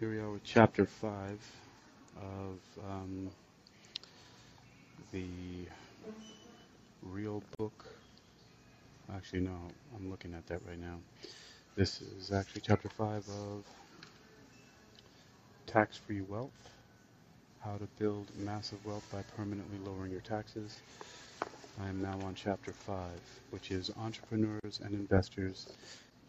[0.00, 1.12] Here we are with chapter 5
[2.16, 3.28] of um,
[5.12, 5.26] the
[7.02, 7.84] real book.
[9.14, 9.58] Actually, no,
[9.94, 10.96] I'm looking at that right now.
[11.76, 13.64] This is actually chapter 5 of
[15.66, 16.70] Tax Free Wealth
[17.62, 20.78] How to Build Massive Wealth by Permanently Lowering Your Taxes.
[21.78, 22.96] I am now on chapter 5,
[23.50, 25.68] which is Entrepreneurs and Investors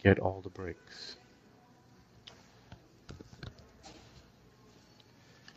[0.04, 1.16] Get All the Breaks.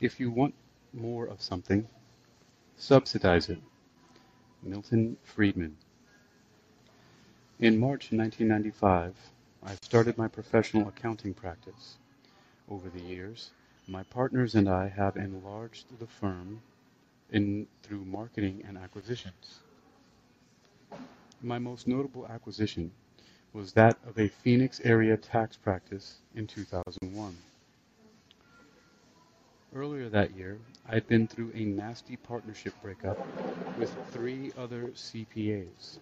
[0.05, 0.55] If you want
[0.93, 1.89] more of something,
[2.77, 3.59] subsidize it.
[4.63, 5.79] Milton Friedman.
[7.59, 9.15] In March 1995,
[9.63, 11.97] I started my professional accounting practice.
[12.69, 13.53] Over the years,
[13.89, 16.61] my partners and I have enlarged the firm
[17.31, 19.61] in, through marketing and acquisitions.
[21.41, 22.93] My most notable acquisition
[23.55, 27.35] was that of a Phoenix area tax practice in 2001.
[29.75, 30.59] Earlier that year,
[30.89, 33.19] I'd been through a nasty partnership breakup
[33.77, 35.99] with three other CPAs.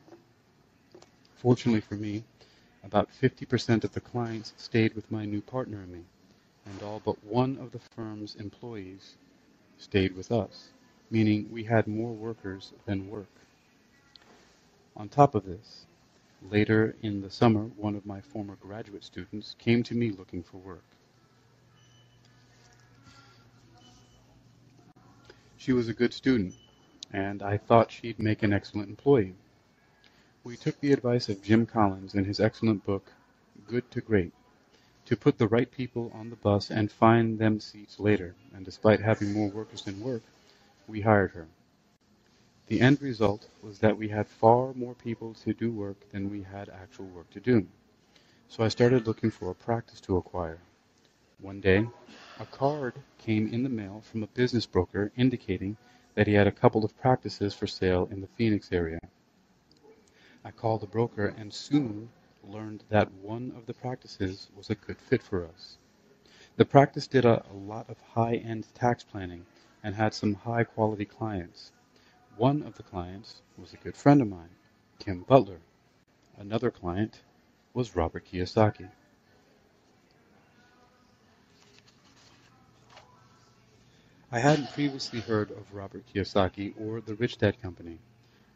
[1.36, 2.22] Fortunately for me,
[2.84, 6.02] about 50% of the clients stayed with my new partner and me,
[6.66, 9.16] and all but one of the firm's employees
[9.78, 10.68] stayed with us,
[11.10, 13.30] meaning we had more workers than work.
[14.96, 15.86] On top of this,
[16.50, 20.58] later in the summer, one of my former graduate students came to me looking for
[20.58, 20.84] work.
[25.62, 26.56] She was a good student,
[27.12, 29.36] and I thought she'd make an excellent employee.
[30.42, 33.12] We took the advice of Jim Collins in his excellent book,
[33.68, 34.32] Good to Great,
[35.04, 38.98] to put the right people on the bus and find them seats later, and despite
[38.98, 40.22] having more workers than work,
[40.88, 41.46] we hired her.
[42.66, 46.42] The end result was that we had far more people to do work than we
[46.42, 47.68] had actual work to do.
[48.48, 50.58] So I started looking for a practice to acquire.
[51.38, 51.86] One day,
[52.42, 55.76] a card came in the mail from a business broker indicating
[56.16, 58.98] that he had a couple of practices for sale in the Phoenix area.
[60.44, 62.08] I called the broker and soon
[62.42, 65.78] learned that one of the practices was a good fit for us.
[66.56, 69.46] The practice did a, a lot of high-end tax planning
[69.84, 71.70] and had some high-quality clients.
[72.36, 74.56] One of the clients was a good friend of mine,
[74.98, 75.60] Kim Butler.
[76.36, 77.20] Another client
[77.72, 78.90] was Robert Kiyosaki.
[84.34, 87.98] I hadn't previously heard of Robert Kiyosaki or the Rich Dad Company,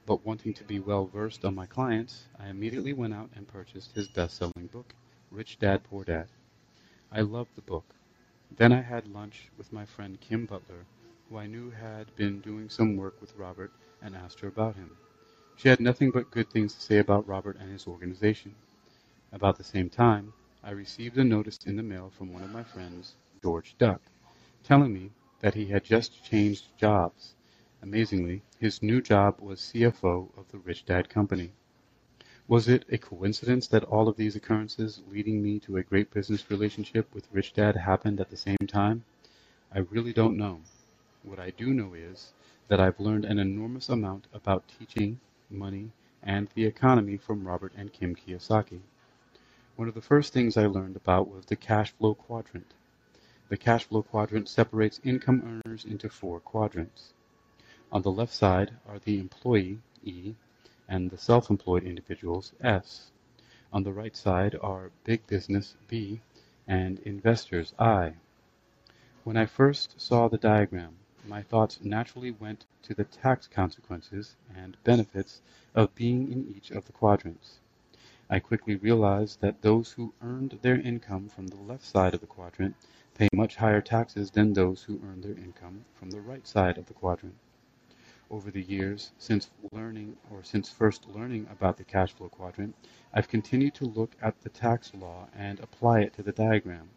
[0.06, 3.92] but wanting to be well versed on my clients, I immediately went out and purchased
[3.92, 4.94] his best selling book,
[5.30, 6.28] Rich Dad Poor Dad.
[7.12, 7.84] I loved the book.
[8.56, 10.86] Then I had lunch with my friend Kim Butler,
[11.28, 13.70] who I knew had been doing some work with Robert,
[14.00, 14.88] and asked her about him.
[15.56, 18.54] She had nothing but good things to say about Robert and his organization.
[19.30, 20.32] About the same time,
[20.64, 23.12] I received a notice in the mail from one of my friends,
[23.42, 24.00] George Duck,
[24.64, 25.10] telling me
[25.40, 27.34] that he had just changed jobs.
[27.82, 31.52] Amazingly, his new job was CFO of the Rich Dad Company.
[32.48, 36.50] Was it a coincidence that all of these occurrences leading me to a great business
[36.50, 39.04] relationship with Rich Dad happened at the same time?
[39.74, 40.60] I really don't know.
[41.22, 42.32] What I do know is
[42.68, 45.18] that I've learned an enormous amount about teaching,
[45.50, 45.90] money,
[46.22, 48.80] and the economy from Robert and Kim Kiyosaki.
[49.74, 52.72] One of the first things I learned about was the cash flow quadrant.
[53.48, 57.12] The cash flow quadrant separates income earners into four quadrants.
[57.92, 60.34] On the left side are the employee, E,
[60.88, 63.12] and the self-employed individuals, S.
[63.72, 66.20] On the right side are big business, B,
[66.66, 68.14] and investors, I.
[69.22, 74.76] When I first saw the diagram, my thoughts naturally went to the tax consequences and
[74.82, 75.40] benefits
[75.74, 77.60] of being in each of the quadrants.
[78.28, 82.26] I quickly realized that those who earned their income from the left side of the
[82.26, 82.74] quadrant
[83.14, 86.86] pay much higher taxes than those who earn their income from the right side of
[86.86, 87.36] the quadrant.
[88.28, 92.74] Over the years, since learning or since first learning about the cash flow quadrant,
[93.14, 96.88] I've continued to look at the tax law and apply it to the diagram.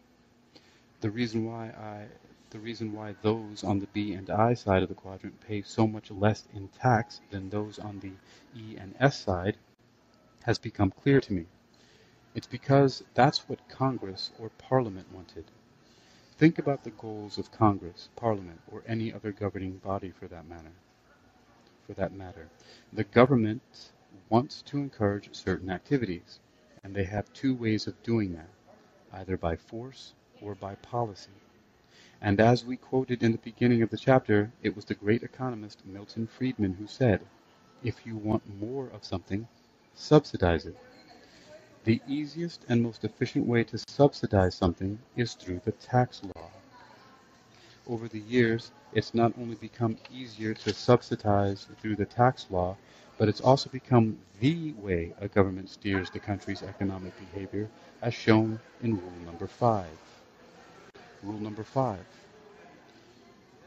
[1.00, 2.08] The reason why I
[2.50, 5.86] the reason why those on the B and I side of the quadrant pay so
[5.86, 8.14] much less in tax than those on the
[8.56, 9.56] E and S side
[10.44, 11.46] has become clear to me.
[12.34, 15.44] It's because that's what Congress or Parliament wanted.
[16.38, 20.72] Think about the goals of Congress, Parliament, or any other governing body for that matter.
[21.86, 22.48] For that matter,
[22.92, 23.90] the government
[24.28, 26.38] wants to encourage certain activities,
[26.82, 28.48] and they have two ways of doing that,
[29.12, 31.30] either by force or by policy.
[32.22, 35.84] And as we quoted in the beginning of the chapter, it was the great economist
[35.84, 37.20] Milton Friedman who said,
[37.82, 39.48] if you want more of something,
[39.94, 40.76] subsidize it.
[41.84, 46.50] The easiest and most efficient way to subsidize something is through the tax law.
[47.88, 52.76] Over the years, it's not only become easier to subsidize through the tax law,
[53.18, 57.68] but it's also become the way a government steers the country's economic behavior,
[58.02, 59.98] as shown in rule number five.
[61.22, 62.04] Rule number five.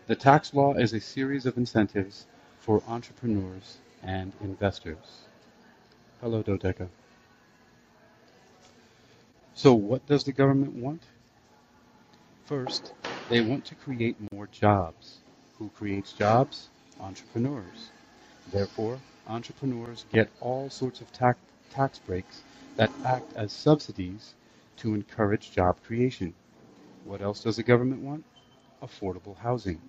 [0.08, 2.26] The tax law is a series of incentives
[2.60, 5.28] for entrepreneurs and investors.
[6.24, 6.88] Hello, Dodeca.
[9.54, 11.04] So, what does the government want?
[12.46, 12.94] First,
[13.28, 15.20] they want to create more jobs.
[15.58, 16.70] Who creates jobs?
[17.02, 17.92] Entrepreneurs.
[18.54, 22.42] Therefore, entrepreneurs get all sorts of tax, tax breaks
[22.78, 24.34] that act as subsidies
[24.78, 26.34] to encourage job creation.
[27.04, 28.24] What else does the government want?
[28.82, 29.82] Affordable housing.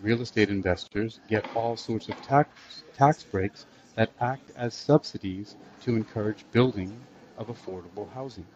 [0.00, 3.64] Real estate investors get all sorts of tax, tax breaks
[3.98, 7.00] that act as subsidies to encourage building
[7.36, 8.46] of affordable housing.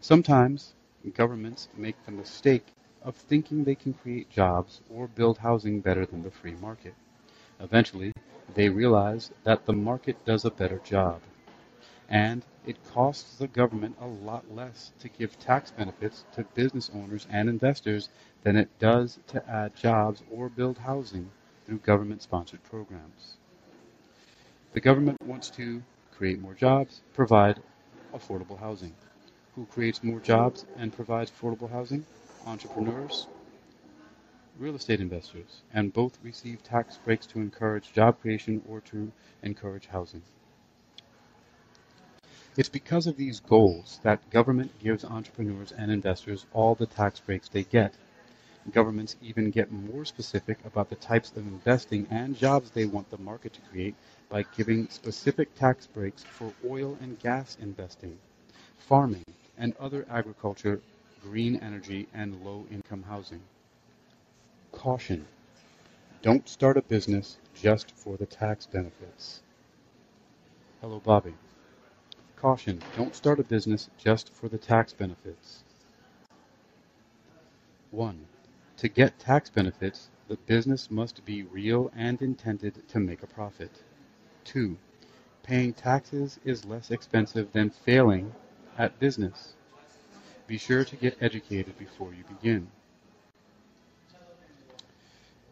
[0.00, 0.72] Sometimes
[1.14, 2.72] governments make the mistake
[3.02, 6.94] of thinking they can create jobs or build housing better than the free market.
[7.60, 8.14] Eventually,
[8.54, 11.20] they realize that the market does a better job.
[12.08, 17.26] And it costs the government a lot less to give tax benefits to business owners
[17.28, 18.08] and investors
[18.44, 21.30] than it does to add jobs or build housing
[21.66, 23.36] through government sponsored programs.
[24.72, 25.82] The government wants to
[26.16, 27.62] create more jobs, provide
[28.12, 28.92] affordable housing.
[29.54, 32.04] Who creates more jobs and provides affordable housing?
[32.46, 33.26] Entrepreneurs,
[34.58, 39.10] real estate investors, and both receive tax breaks to encourage job creation or to
[39.42, 40.22] encourage housing.
[42.56, 47.48] It's because of these goals that government gives entrepreneurs and investors all the tax breaks
[47.48, 47.92] they get.
[48.72, 53.18] Governments even get more specific about the types of investing and jobs they want the
[53.18, 53.94] market to create
[54.28, 58.18] by giving specific tax breaks for oil and gas investing,
[58.78, 59.24] farming,
[59.56, 60.80] and other agriculture,
[61.22, 63.40] green energy, and low income housing.
[64.72, 65.26] Caution.
[66.22, 69.42] Don't start a business just for the tax benefits.
[70.80, 71.34] Hello, Bobby.
[72.36, 72.82] Caution.
[72.96, 75.62] Don't start a business just for the tax benefits.
[77.92, 78.26] 1.
[78.78, 83.82] To get tax benefits, the business must be real and intended to make a profit.
[84.44, 84.76] 2.
[85.42, 88.34] Paying taxes is less expensive than failing
[88.76, 89.54] at business.
[90.46, 92.68] Be sure to get educated before you begin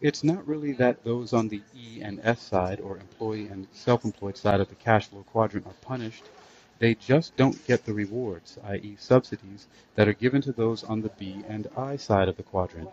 [0.04, 4.36] it's not really that those on the E and S side, or employee and self-employed
[4.36, 6.24] side of the cash flow quadrant are punished.
[6.78, 8.96] They just don't get the rewards, i.e.
[8.98, 12.90] subsidies, that are given to those on the B and I side of the quadrant.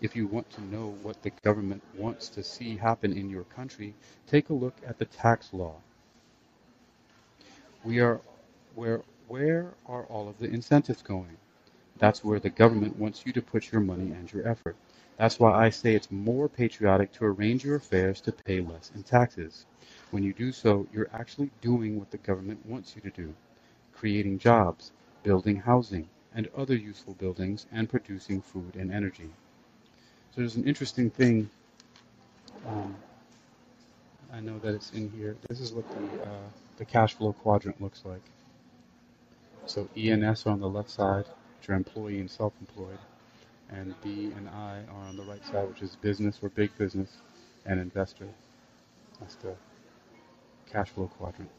[0.00, 3.94] If you want to know what the government wants to see happen in your country,
[4.26, 5.76] take a look at the tax law.
[7.84, 8.20] We are
[8.74, 11.36] where where are all of the incentives going?
[11.98, 14.76] That's where the government wants you to put your money and your effort.
[15.18, 19.02] That's why I say it's more patriotic to arrange your affairs to pay less in
[19.02, 19.66] taxes.
[20.10, 23.34] When you do so, you're actually doing what the government wants you to do
[23.92, 24.92] creating jobs,
[25.22, 29.30] building housing, and other useful buildings, and producing food and energy.
[30.30, 31.50] So there's an interesting thing.
[32.68, 32.94] Um,
[34.32, 35.36] I know that it's in here.
[35.48, 38.22] This is what the, uh, the cash flow quadrant looks like.
[39.66, 41.26] So E and S are on the left side,
[41.58, 42.98] which are employee and self-employed
[43.72, 47.18] and B and I are on the right side, which is business or big business
[47.66, 48.28] and investor.
[49.20, 49.54] That's the
[50.70, 51.50] cash flow quadrant.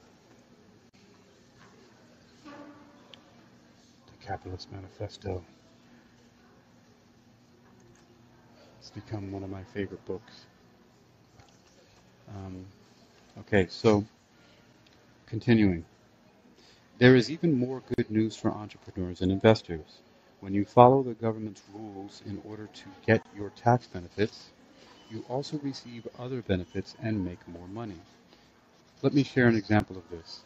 [2.46, 5.43] The Capitalist Manifesto.
[8.79, 10.45] It's become one of my favorite books.
[12.29, 12.65] Um,
[13.39, 14.05] okay, so
[15.27, 15.86] continuing.
[17.00, 20.00] There is even more good news for entrepreneurs and investors.
[20.39, 24.50] When you follow the government's rules in order to get your tax benefits,
[25.10, 28.00] you also receive other benefits and make more money.
[29.01, 30.41] Let me share an example of this.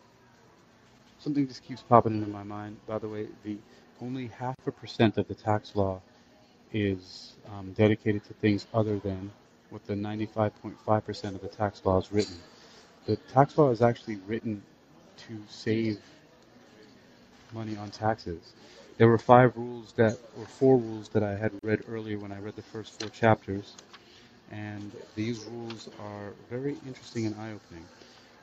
[1.19, 2.77] Something just keeps popping into my mind.
[2.87, 3.57] By the way, the
[4.01, 6.01] only half a percent of the tax law
[6.73, 9.31] is um, dedicated to things other than
[9.69, 12.35] what the 95.5% of the tax law is written.
[13.05, 14.61] The tax law is actually written
[15.27, 15.99] to save
[17.53, 18.53] money on taxes.
[18.97, 22.39] There were five rules that, or four rules that I had read earlier when I
[22.39, 23.75] read the first four chapters,
[24.51, 27.85] and these rules are very interesting and eye-opening.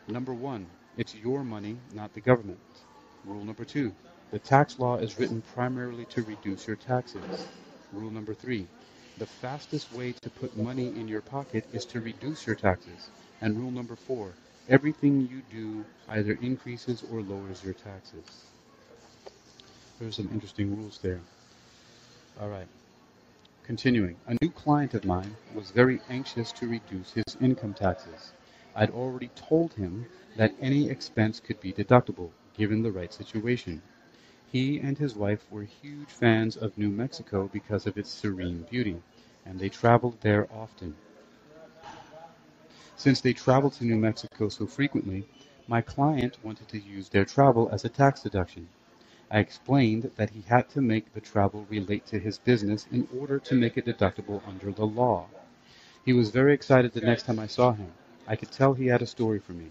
[0.09, 2.59] Number one, it's your money, not the government.
[3.25, 3.93] Rule number two,
[4.31, 7.47] the tax law is written primarily to reduce your taxes.
[7.92, 8.66] Rule number three,
[9.18, 13.11] the fastest way to put money in your pocket is to reduce your taxes.
[13.40, 14.34] And rule number four,
[14.68, 18.46] Everything you do either increases or lowers your taxes.
[19.99, 21.20] There's some interesting rules there.
[22.40, 22.68] All right.
[23.64, 28.32] Continuing, a new client of mine was very anxious to reduce his income taxes.
[28.75, 30.06] I'd already told him
[30.37, 33.82] that any expense could be deductible, given the right situation.
[34.52, 38.99] He and his wife were huge fans of New Mexico because of its serene beauty,
[39.47, 40.94] and they traveled there often.
[42.94, 45.25] Since they traveled to New Mexico so frequently,
[45.66, 48.68] my client wanted to use their travel as a tax deduction.
[49.30, 53.38] I explained that he had to make the travel relate to his business in order
[53.38, 55.28] to make it deductible under the law.
[56.04, 57.90] He was very excited the next time I saw him.
[58.28, 59.71] I could tell he had a story for me.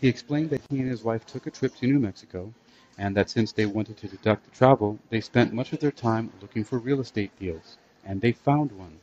[0.00, 2.52] He explained that he and his wife took a trip to New Mexico,
[2.98, 6.32] and that since they wanted to deduct the travel, they spent much of their time
[6.40, 8.98] looking for real estate deals, and they found one.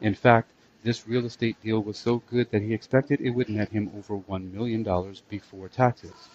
[0.00, 0.50] In fact,
[0.82, 4.16] this real estate deal was so good that he expected it would net him over
[4.16, 4.82] $1 million
[5.28, 6.28] before taxes.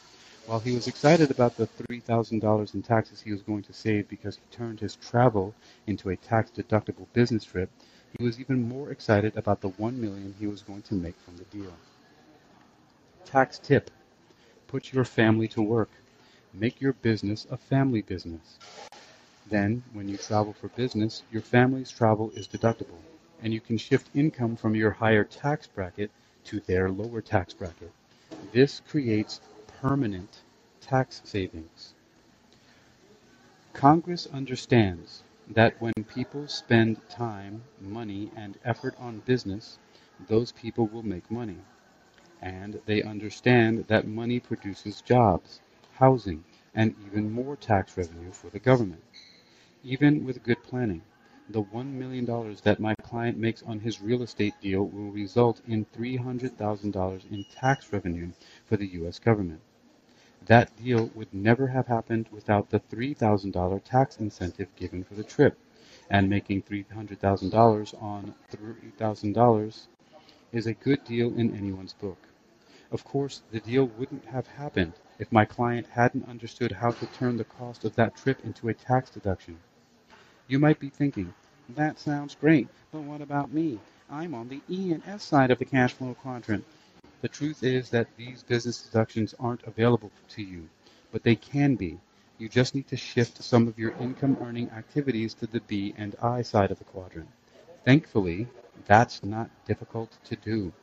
[0.46, 4.36] While he was excited about the $3,000 in taxes he was going to save because
[4.36, 5.54] he turned his travel
[5.88, 7.70] into a tax-deductible business trip,
[8.18, 11.38] he was even more excited about the 1 million he was going to make from
[11.38, 11.74] the deal.
[13.24, 13.92] Tax tip.
[14.68, 15.90] Put your family to work.
[16.54, 18.60] Make your business a family business.
[19.50, 23.02] Then, when you travel for business, your family's travel is deductible,
[23.44, 26.12] and you can shift income from your higher tax bracket
[26.46, 27.92] to their lower tax bracket.
[28.54, 29.42] This creates
[29.82, 30.42] permanent
[30.82, 31.94] tax savings.
[33.74, 39.80] Congress understands that when people spend time, money, and effort on business,
[40.28, 41.60] those people will make money.
[42.42, 45.62] And they understand that money produces jobs,
[46.02, 46.44] housing,
[46.74, 49.04] and even more tax revenue for the government.
[49.84, 51.04] Even with good planning,
[51.48, 52.26] the $1 million
[52.64, 57.94] that my client makes on his real estate deal will result in $300,000 in tax
[57.94, 58.32] revenue
[58.66, 59.20] for the U.S.
[59.20, 59.62] government.
[60.44, 65.56] That deal would never have happened without the $3,000 tax incentive given for the trip,
[66.10, 69.88] and making $300,000 on $3,000
[70.52, 72.31] is a good deal in anyone's book.
[72.92, 77.38] Of course, the deal wouldn't have happened if my client hadn't understood how to turn
[77.38, 79.58] the cost of that trip into a tax deduction.
[80.50, 81.34] You might be thinking,
[81.70, 83.80] that sounds great, but what about me?
[84.10, 86.66] I'm on the E and S side of the cash flow quadrant.
[87.22, 90.68] The truth is that these business deductions aren't available to you,
[91.14, 91.98] but they can be.
[92.40, 96.16] You just need to shift some of your income earning activities to the B and
[96.22, 97.30] I side of the quadrant.
[97.86, 98.48] Thankfully,
[98.86, 100.74] that's not difficult to do.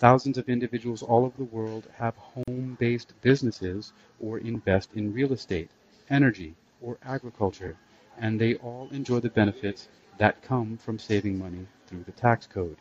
[0.00, 5.30] Thousands of individuals all over the world have home based businesses or invest in real
[5.34, 5.68] estate,
[6.08, 7.76] energy, or agriculture,
[8.18, 12.78] and they all enjoy the benefits that come from saving money through the tax code.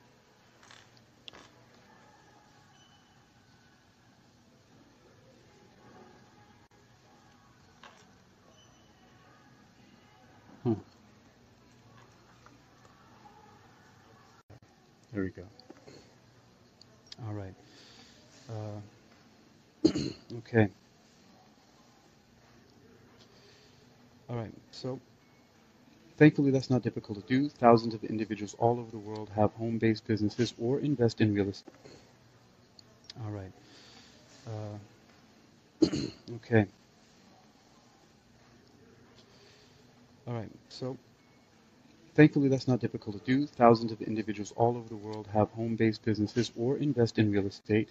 [15.11, 15.43] There we go.
[17.29, 17.55] All right.
[18.49, 18.97] Uh,
[20.39, 20.69] okay.
[24.29, 24.53] All right.
[24.71, 24.99] So,
[26.17, 27.49] thankfully, that's not difficult to do.
[27.49, 31.75] Thousands of individuals all over the world have home-based businesses or invest in real estate.
[33.25, 33.51] All right.
[34.47, 34.95] Uh,
[36.35, 36.67] okay.
[40.27, 40.49] All right.
[40.69, 40.97] So,
[42.19, 43.47] thankfully, that's not difficult to do.
[43.47, 47.87] Thousands of individuals all over the world have home-based businesses or invest in real estate.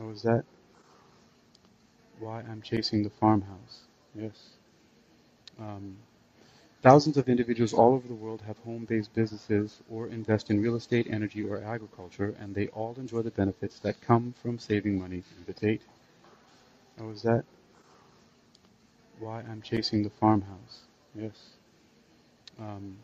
[0.00, 0.44] Oh, is that
[2.18, 3.80] why I'm chasing the farmhouse?
[4.14, 4.32] Yes.
[5.60, 5.98] Um,
[6.80, 11.06] thousands of individuals all over the world have home-based businesses or invest in real estate,
[11.10, 15.44] energy, or agriculture, and they all enjoy the benefits that come from saving money through
[15.52, 15.82] the Tate.
[16.98, 17.44] Oh, is that
[19.18, 20.80] why I'm chasing the farmhouse?
[21.14, 21.36] Yes.
[22.58, 22.96] Um,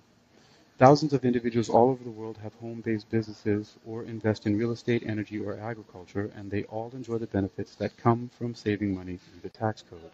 [0.79, 5.03] thousands of individuals all over the world have home-based businesses or invest in real estate,
[5.07, 9.41] energy, or agriculture, and they all enjoy the benefits that come from saving money through
[9.43, 10.11] the tax code.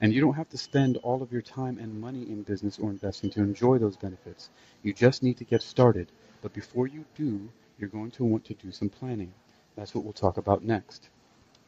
[0.00, 2.90] And you don't have to spend all of your time and money in business or
[2.90, 4.50] investing to enjoy those benefits.
[4.82, 6.08] You just need to get started.
[6.42, 9.32] But before you do, you're going to want to do some planning.
[9.74, 11.08] That's what we'll talk about next.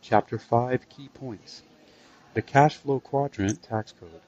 [0.02, 1.62] Chapter 5 Key Points
[2.34, 4.20] The Cash Flow Quadrant Tax Code.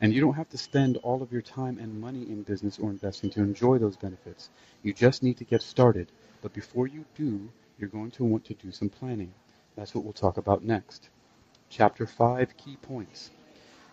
[0.00, 2.90] And you don't have to spend all of your time and money in business or
[2.90, 4.50] investing to enjoy those benefits.
[4.82, 6.12] You just need to get started.
[6.42, 7.48] But before you do,
[7.78, 9.32] you're going to want to do some planning.
[9.74, 11.08] That's what we'll talk about next.
[11.70, 13.30] Chapter 5 Key Points.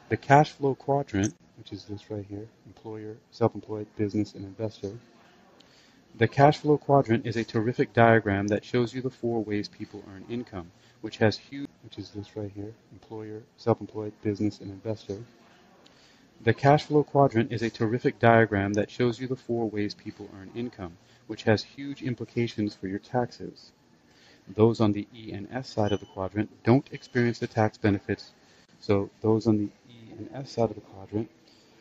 [0.10, 4.91] The cash flow quadrant, which is this right here employer, self employed, business, and investor.
[6.15, 10.03] The cash flow quadrant is a terrific diagram that shows you the four ways people
[10.13, 15.17] earn income, which has huge, which is this right here, employer, self-employed, business, and investor.
[16.43, 20.29] The cash flow quadrant is a terrific diagram that shows you the four ways people
[20.35, 23.71] earn income, which has huge implications for your taxes.
[24.53, 28.33] Those on the E and S side of the quadrant don't experience the tax benefits,
[28.81, 31.29] so those on the E and S side of the quadrant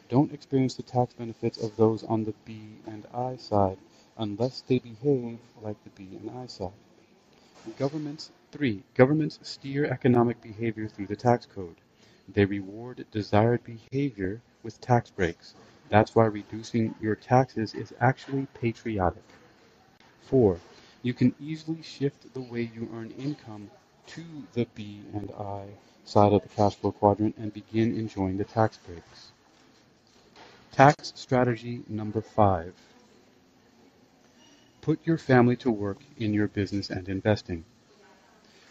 [0.09, 3.79] don't experience the tax benefits of those on the B and I side
[4.17, 6.71] unless they behave like the B and I side.
[7.77, 8.85] Governments 3.
[8.95, 11.79] Governments steer economic behavior through the tax code.
[12.29, 15.55] They reward desired behavior with tax breaks.
[15.89, 19.25] That's why reducing your taxes is actually patriotic.
[20.23, 20.59] 4.
[21.03, 23.71] You can easily shift the way you earn income
[24.07, 25.67] to the B and I
[26.05, 29.33] side of the cash flow quadrant and begin enjoying the tax breaks.
[30.73, 32.75] Tax strategy number 5.
[34.81, 37.65] Put your family to work in your business and investing.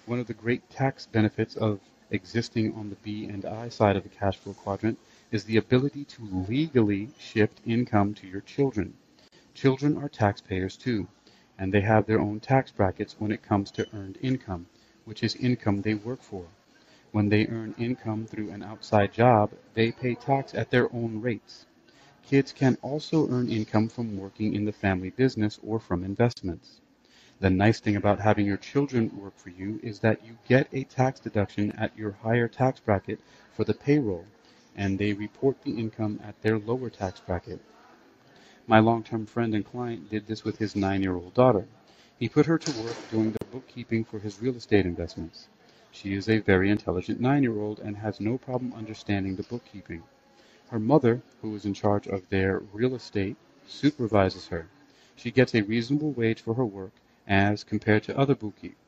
[0.06, 1.80] One of the great tax benefits of
[2.12, 5.00] existing on the B and I side of the cash flow quadrant
[5.32, 8.94] is the ability to legally shift income to your children.
[9.54, 11.08] Children are taxpayers too,
[11.58, 14.68] and they have their own tax brackets when it comes to earned income,
[15.06, 16.46] which is income they work for.
[17.12, 21.66] When they earn income through an outside job, they pay tax at their own rates.
[22.24, 26.80] Kids can also earn income from working in the family business or from investments.
[27.42, 30.84] The nice thing about having your children work for you is that you get a
[30.84, 33.20] tax deduction at your higher tax bracket
[33.52, 34.28] for the payroll,
[34.76, 37.60] and they report the income at their lower tax bracket.
[38.68, 41.66] My long-term friend and client did this with his nine-year-old daughter.
[42.20, 45.48] He put her to work doing the bookkeeping for his real estate investments.
[45.92, 50.04] She is a very intelligent nine-year-old and has no problem understanding the bookkeeping.
[50.70, 53.36] Her mother, who is in charge of their real estate,
[53.68, 54.68] supervises her.
[55.16, 56.92] She gets a reasonable wage for her work
[57.32, 58.36] as compared to other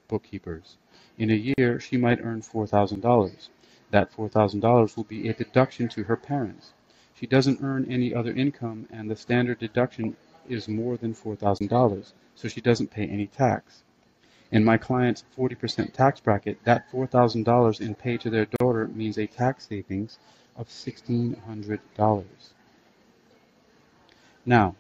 [0.09, 0.77] bookkeepers.
[1.17, 3.48] In a year, she might earn $4,000.
[3.89, 6.74] That $4,000 will be a deduction to her parents.
[7.15, 10.18] She doesn't earn any other income, and the standard deduction
[10.50, 13.83] is more than $4,000, so she doesn't pay any tax.
[14.51, 19.25] In my client's 40% tax bracket, that $4,000 in pay to their daughter means a
[19.25, 20.20] tax savings
[20.57, 22.25] of $1,600.
[24.46, 24.75] Now,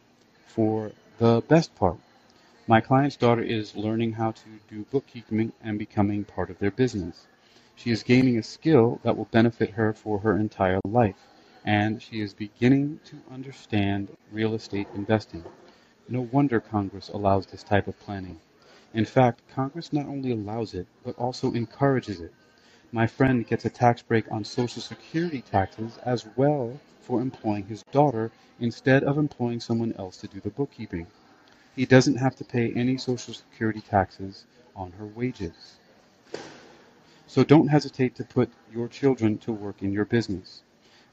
[0.47, 1.97] for the best part.
[2.65, 7.27] My client's daughter is learning how to do bookkeeping and becoming part of their business.
[7.75, 11.17] She is gaining a skill that will benefit her for her entire life,
[11.65, 15.43] and she is beginning to understand real estate investing.
[16.07, 18.39] No wonder Congress allows this type of planning.
[18.93, 22.33] In fact, Congress not only allows it, but also encourages it.
[22.93, 27.83] My friend gets a tax break on Social Security taxes as well for employing his
[27.91, 31.07] daughter instead of employing someone else to do the bookkeeping.
[31.75, 35.77] He doesn't have to pay any Social Security taxes on her wages.
[37.25, 40.61] So don't hesitate to put your children to work in your business.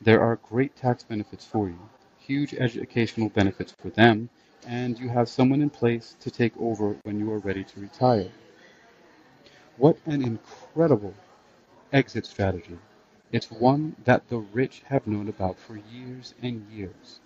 [0.03, 1.79] There are great tax benefits for you,
[2.19, 4.29] huge educational benefits for them,
[4.67, 8.29] and you have someone in place to take over when you are ready to retire.
[9.79, 11.15] What an incredible
[11.91, 12.79] exit strategy.
[13.33, 17.21] It's one that the rich have known about for years and years.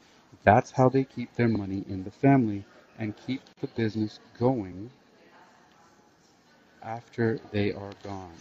[0.45, 2.65] That's how they keep their money in the family
[2.99, 4.91] and keep the business going
[6.83, 8.35] after they are gone.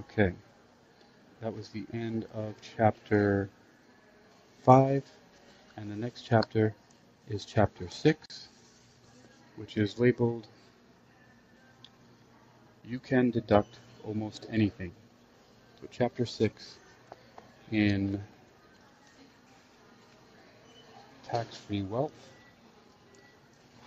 [0.00, 0.32] Okay,
[1.40, 3.48] that was the end of chapter
[4.62, 5.04] 5,
[5.76, 6.74] and the next chapter
[7.28, 8.48] is chapter 6,
[9.56, 10.46] which is labeled
[12.84, 14.92] you can deduct almost anything.
[15.80, 16.76] So chapter 6
[17.70, 18.22] in
[21.32, 22.12] tax-free wealth,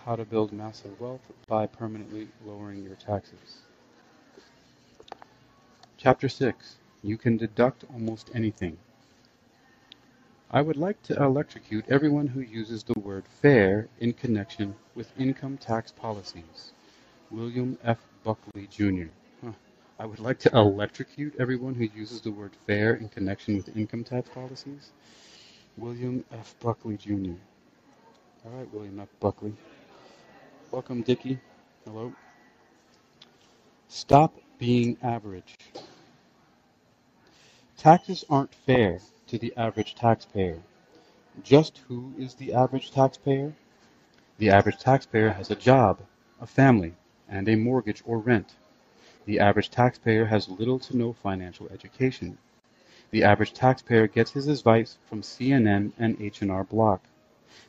[0.04, 3.60] how to build massive wealth by permanently lowering your taxes.
[5.96, 8.76] Chapter 6, you can deduct almost anything.
[10.50, 15.56] I would like to electrocute everyone who uses the word fair in connection with income
[15.56, 16.72] tax policies.
[17.30, 17.98] William F.
[18.24, 19.10] Buckley, Jr.
[19.44, 19.52] Huh.
[20.00, 24.02] I would like to electrocute everyone who uses the word fair in connection with income
[24.02, 24.90] tax policies.
[25.76, 26.54] William F.
[26.60, 27.34] Buckley, Jr.
[28.44, 29.08] All right, William F.
[29.20, 29.52] Buckley.
[30.70, 31.38] Welcome, Dickie.
[31.84, 32.14] Hello.
[33.88, 35.54] Stop being average.
[37.76, 40.58] Taxes aren't fair to the average taxpayer.
[41.42, 43.52] Just who is the average taxpayer?
[44.38, 46.00] The average taxpayer has a job,
[46.40, 46.94] a family,
[47.28, 48.54] and a mortgage or rent.
[49.26, 52.38] The average taxpayer has little to no financial education.
[53.12, 57.04] The average taxpayer gets his advice from CNN and H&R Block.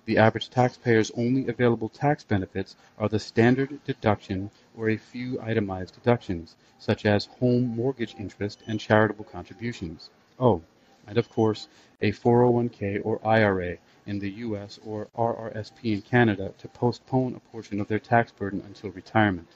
[0.05, 5.93] The average taxpayer's only available tax benefits are the standard deduction or a few itemized
[5.93, 10.09] deductions, such as home mortgage interest and charitable contributions.
[10.39, 10.63] Oh,
[11.05, 11.67] and of course,
[12.01, 17.79] a 401k or IRA in the US or RRSP in Canada to postpone a portion
[17.79, 19.49] of their tax burden until retirement.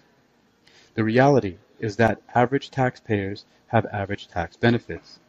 [0.93, 5.20] The reality is that average taxpayers have average tax benefits.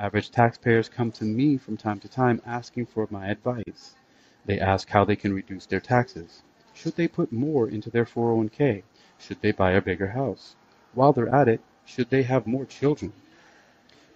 [0.00, 3.96] Average taxpayers come to me from time to time asking for my advice.
[4.46, 6.44] They ask how they can reduce their taxes.
[6.72, 8.84] Should they put more into their 401k?
[9.18, 10.54] Should they buy a bigger house?
[10.94, 13.12] While they're at it, should they have more children?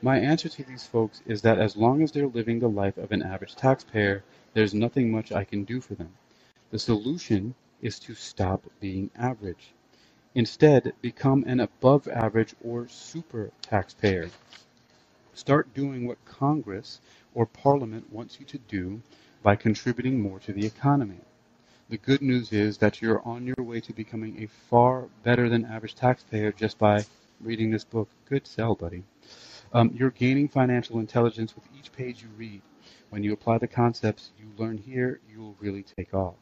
[0.00, 3.10] My answer to these folks is that as long as they're living the life of
[3.10, 4.22] an average taxpayer,
[4.54, 6.10] there's nothing much I can do for them.
[6.70, 9.72] The solution is to stop being average.
[10.36, 14.30] Instead, become an above average or super taxpayer.
[15.34, 17.00] Start doing what Congress
[17.34, 19.00] or Parliament wants you to do
[19.42, 21.20] by contributing more to the economy.
[21.88, 25.64] The good news is that you're on your way to becoming a far better than
[25.64, 27.04] average taxpayer just by
[27.40, 28.08] reading this book.
[28.28, 29.04] Good sell, buddy.
[29.72, 32.60] Um, you're gaining financial intelligence with each page you read.
[33.08, 36.34] When you apply the concepts you learn here, you will really take off.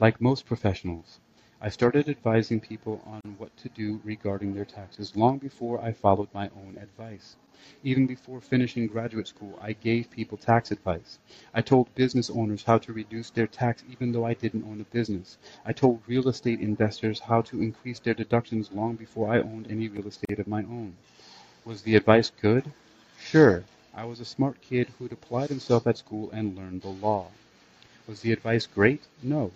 [0.00, 1.20] Like most professionals,
[1.60, 6.28] I started advising people on what to do regarding their taxes long before I followed
[6.34, 7.36] my own advice.
[7.82, 11.18] Even before finishing graduate school, I gave people tax advice.
[11.54, 14.92] I told business owners how to reduce their tax even though I didn't own a
[14.92, 15.38] business.
[15.64, 19.88] I told real estate investors how to increase their deductions long before I owned any
[19.88, 20.94] real estate of my own.
[21.64, 22.72] Was the advice good?
[23.18, 23.64] Sure.
[23.94, 27.28] I was a smart kid who'd applied himself at school and learned the law.
[28.08, 29.02] Was the advice great?
[29.22, 29.52] No.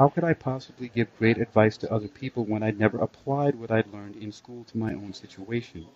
[0.00, 3.70] How could I possibly give great advice to other people when I'd never applied what
[3.70, 5.88] I'd learned in school to my own situation?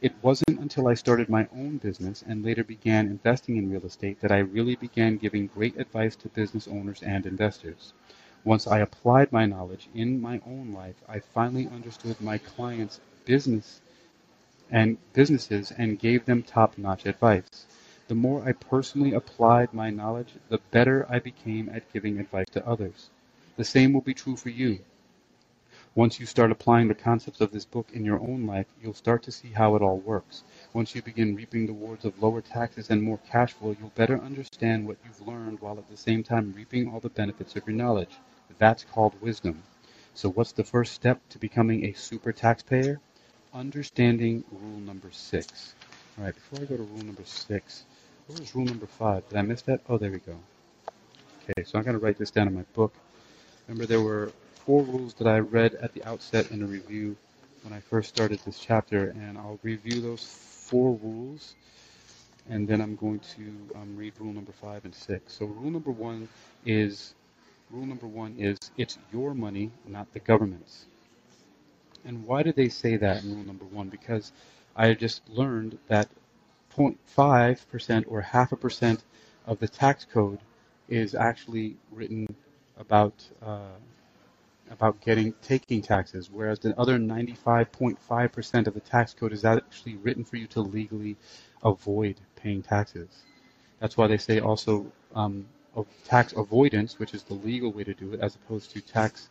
[0.00, 4.22] It wasn't until I started my own business and later began investing in real estate
[4.22, 7.92] that I really began giving great advice to business owners and investors.
[8.44, 13.82] Once I applied my knowledge in my own life, I finally understood my clients' business
[14.70, 17.66] and businesses and gave them top-notch advice.
[18.06, 22.66] The more I personally applied my knowledge, the better I became at giving advice to
[22.66, 23.10] others.
[23.58, 24.78] The same will be true for you.
[25.96, 29.20] Once you start applying the concepts of this book in your own life, you'll start
[29.24, 30.44] to see how it all works.
[30.72, 34.16] Once you begin reaping the rewards of lower taxes and more cash flow, you'll better
[34.22, 37.74] understand what you've learned while at the same time reaping all the benefits of your
[37.74, 38.14] knowledge.
[38.58, 39.64] That's called wisdom.
[40.14, 43.00] So what's the first step to becoming a super taxpayer?
[43.52, 45.74] Understanding rule number six.
[46.16, 47.86] All right, before I go to rule number six,
[48.28, 49.28] what was rule number five?
[49.28, 49.80] Did I miss that?
[49.88, 50.38] Oh, there we go.
[51.42, 52.94] Okay, so I'm going to write this down in my book.
[53.68, 54.32] Remember, there were
[54.64, 57.14] four rules that I read at the outset in a review
[57.62, 61.54] when I first started this chapter, and I'll review those four rules,
[62.48, 63.42] and then I'm going to
[63.74, 65.34] um, read rule number five and six.
[65.34, 66.28] So, rule number one
[66.64, 67.14] is
[67.70, 70.86] rule number one is it's your money, not the government's.
[72.06, 73.90] And why do they say that in rule number one?
[73.90, 74.32] Because
[74.76, 76.08] I just learned that
[76.74, 79.04] 0.5% or half a percent
[79.46, 80.38] of the tax code
[80.88, 82.34] is actually written
[82.78, 83.76] about uh,
[84.70, 90.24] about getting taking taxes, whereas the other 95.5% of the tax code is actually written
[90.24, 91.16] for you to legally
[91.64, 93.08] avoid paying taxes.
[93.80, 95.46] That's why they say also um,
[96.04, 99.28] tax avoidance, which is the legal way to do it, as opposed to tax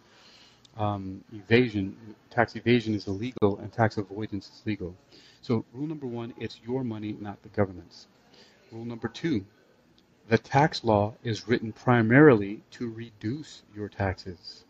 [0.78, 1.96] um, evasion.
[2.30, 4.96] Tax evasion is illegal, and tax avoidance is legal.
[5.42, 8.08] So rule number one, it's your money, not the government's.
[8.72, 9.46] Rule number two,
[10.30, 14.66] the tax law is written primarily to reduce your taxes.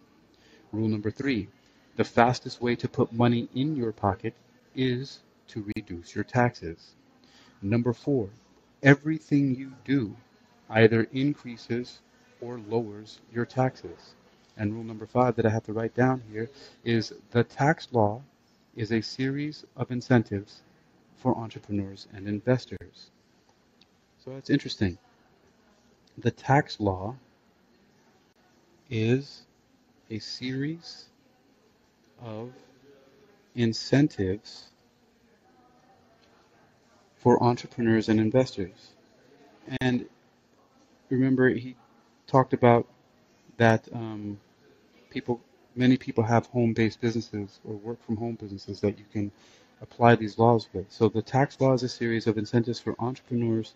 [0.71, 1.47] Rule number three,
[1.95, 4.35] the fastest way to put money in your pocket
[4.75, 6.93] is to reduce your taxes.
[7.59, 8.29] Number four,
[8.83, 10.15] everything you do
[10.69, 12.01] either increases
[12.39, 14.13] or lowers your taxes.
[14.57, 16.51] And rule number five that I have to write down here
[16.83, 18.21] is the tax law
[18.75, 20.61] is a series of incentives
[21.15, 23.09] for entrepreneurs and investors.
[24.23, 24.99] So that's interesting
[26.17, 27.15] the tax law
[28.89, 29.43] is
[30.09, 31.05] a series
[32.21, 32.51] of
[33.55, 34.69] incentives
[37.17, 38.93] for entrepreneurs and investors.
[39.81, 40.05] And
[41.09, 41.75] remember, he
[42.25, 42.87] talked about
[43.57, 44.39] that um,
[45.09, 45.41] people,
[45.75, 49.31] many people have home-based businesses or work-from-home businesses that you can
[49.81, 50.91] apply these laws with.
[50.91, 53.73] So the tax law is a series of incentives for entrepreneurs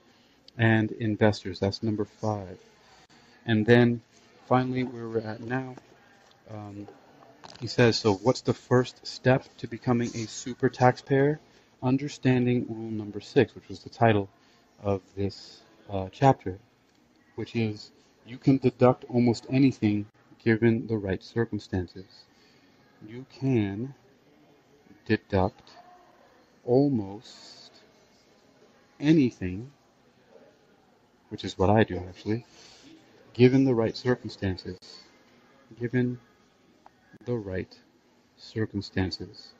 [0.58, 1.60] and investors.
[1.60, 2.58] That's number five.
[3.46, 4.02] And then
[4.48, 5.76] finally, where we're at now,
[6.50, 6.88] um,
[7.60, 11.40] he says, so what's the first step to becoming a super taxpayer?
[11.84, 14.30] Understanding rule number six, which was the title
[14.84, 16.60] of this uh, chapter,
[17.36, 17.92] which is
[18.26, 20.06] You can deduct almost anything
[20.44, 22.26] given the right circumstances.
[23.08, 23.94] You can
[25.06, 25.72] deduct
[26.66, 27.72] almost
[29.00, 29.72] anything,
[31.32, 32.46] which is what I do actually,
[33.34, 34.78] given the right circumstances.
[35.80, 36.20] Given
[37.26, 37.74] the right
[38.36, 39.54] circumstances.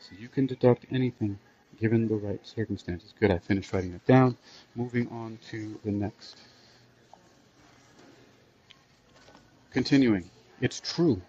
[0.00, 1.38] So you can deduct anything
[1.78, 3.12] given the right circumstances.
[3.20, 4.38] Good, I finished writing it down.
[4.74, 6.38] Moving on to the next.
[9.70, 10.30] Continuing.
[10.62, 11.20] It's true.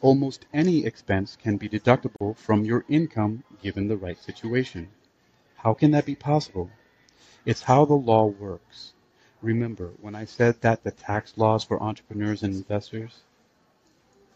[0.00, 4.88] Almost any expense can be deductible from your income given the right situation.
[5.56, 6.70] How can that be possible?
[7.44, 8.92] It's how the law works.
[9.46, 13.20] Remember, when I said that the tax laws for entrepreneurs and investors,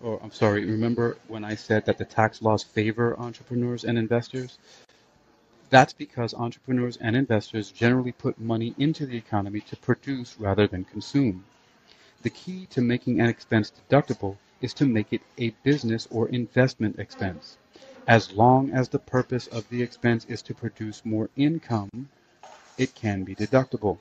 [0.01, 4.59] or I'm sorry, remember when I said that the tax laws favor entrepreneurs and investors?
[5.69, 10.85] That's because entrepreneurs and investors generally put money into the economy to produce rather than
[10.85, 11.45] consume.
[12.23, 17.01] The key to making an expense deductible is to make it a business or investment
[17.01, 17.57] expense.
[18.07, 22.11] As long as the purpose of the expense is to produce more income,
[22.79, 23.99] it can be deductible.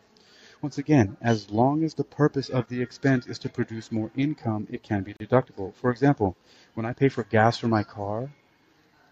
[0.61, 4.67] Once again, as long as the purpose of the expense is to produce more income,
[4.69, 5.73] it can be deductible.
[5.73, 6.35] For example,
[6.73, 8.29] when I pay for gas for my car,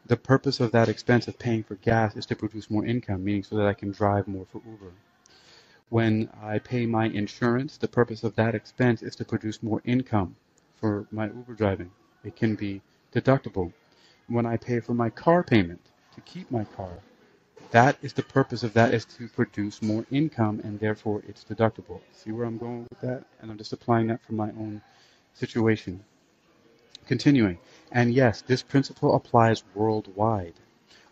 [0.05, 3.43] the purpose of that expense of paying for gas is to produce more income, meaning
[3.43, 4.91] so that I can drive more for Uber.
[5.88, 10.36] When I pay my insurance, the purpose of that expense is to produce more income
[10.75, 11.91] for my Uber driving.
[12.25, 12.81] It can be
[13.13, 13.71] deductible.
[14.27, 15.79] When I pay for my car payment
[16.15, 16.99] to keep my car,
[17.71, 22.01] that is the purpose of that is to produce more income and therefore it's deductible.
[22.13, 23.25] See where I'm going with that?
[23.41, 24.82] And I'm just applying that for my own
[25.34, 26.03] situation.
[27.08, 27.58] Continuing.
[27.91, 30.56] And yes, this principle applies worldwide.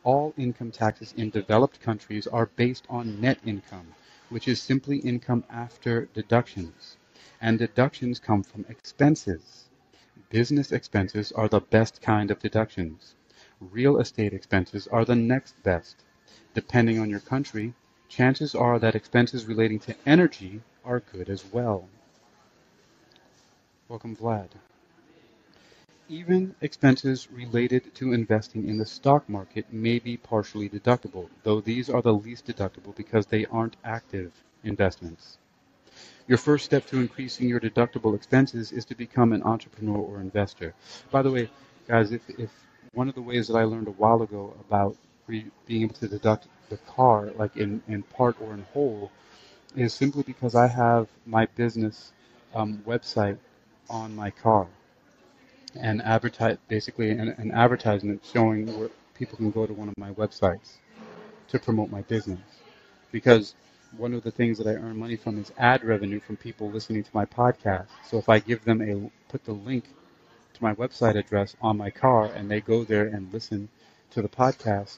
[0.04, 3.94] All income taxes in developed countries are based on net income,
[4.30, 6.98] which is simply income after deductions.
[7.42, 9.66] And deductions come from expenses.
[10.30, 13.16] Business expenses are the best kind of deductions.
[13.60, 16.05] Real estate expenses are the next best.
[16.56, 17.74] Depending on your country,
[18.08, 21.90] chances are that expenses relating to energy are good as well.
[23.90, 24.48] Welcome, Vlad.
[26.08, 31.90] Even expenses related to investing in the stock market may be partially deductible, though these
[31.90, 34.32] are the least deductible because they aren't active
[34.64, 35.38] investments.
[36.26, 40.74] Your first step to increasing your deductible expenses is to become an entrepreneur or investor.
[41.12, 41.50] By the way,
[41.86, 42.50] guys, if, if
[42.94, 44.96] one of the ways that I learned a while ago about
[45.28, 49.12] being able to deduct the car, like in, in part or in whole,
[49.76, 52.12] is simply because I have my business
[52.54, 53.38] um, website
[53.90, 54.68] on my car
[55.76, 60.12] and advertise basically an, an advertisement showing where people can go to one of my
[60.12, 60.78] websites
[61.50, 62.40] to promote my business.
[63.12, 63.56] Because
[63.98, 67.04] one of the things that I earn money from is ad revenue from people listening
[67.04, 67.88] to my podcast.
[68.06, 69.86] So if I give them a put the link
[70.54, 73.70] to my website address on my car and they go there and listen
[74.12, 74.98] to the podcast,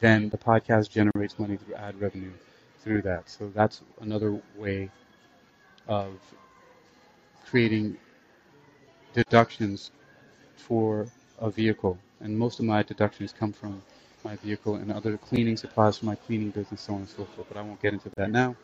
[0.00, 2.32] then the podcast generates money through ad revenue
[2.80, 3.28] through that.
[3.28, 4.90] So that's another way
[5.88, 6.12] of
[7.46, 7.96] creating
[9.12, 9.90] deductions
[10.56, 11.06] for
[11.38, 11.98] a vehicle.
[12.20, 13.82] And most of my deductions come from
[14.24, 17.48] my vehicle and other cleaning supplies for my cleaning business, so on and so forth.
[17.48, 18.54] But I won't get into that now.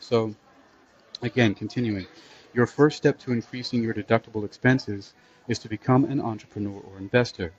[0.00, 0.34] So,
[1.22, 2.06] again, continuing.
[2.54, 5.14] Your first step to increasing your deductible expenses
[5.48, 7.52] is to become an entrepreneur or investor.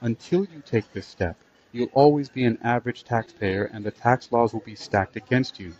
[0.00, 1.36] Until you take this step,
[1.74, 5.74] you'll always be an average taxpayer and the tax laws will be stacked against you.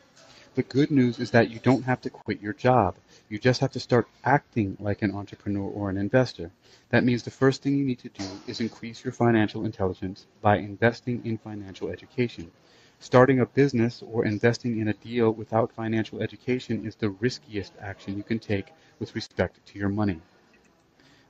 [0.56, 2.96] The good news is that you don't have to quit your job.
[3.28, 6.50] You just have to start acting like an entrepreneur or an investor.
[6.90, 10.58] That means the first thing you need to do is increase your financial intelligence by
[10.58, 12.50] investing in financial education.
[12.98, 18.16] Starting a business or investing in a deal without financial education is the riskiest action
[18.16, 20.20] you can take with respect to your money.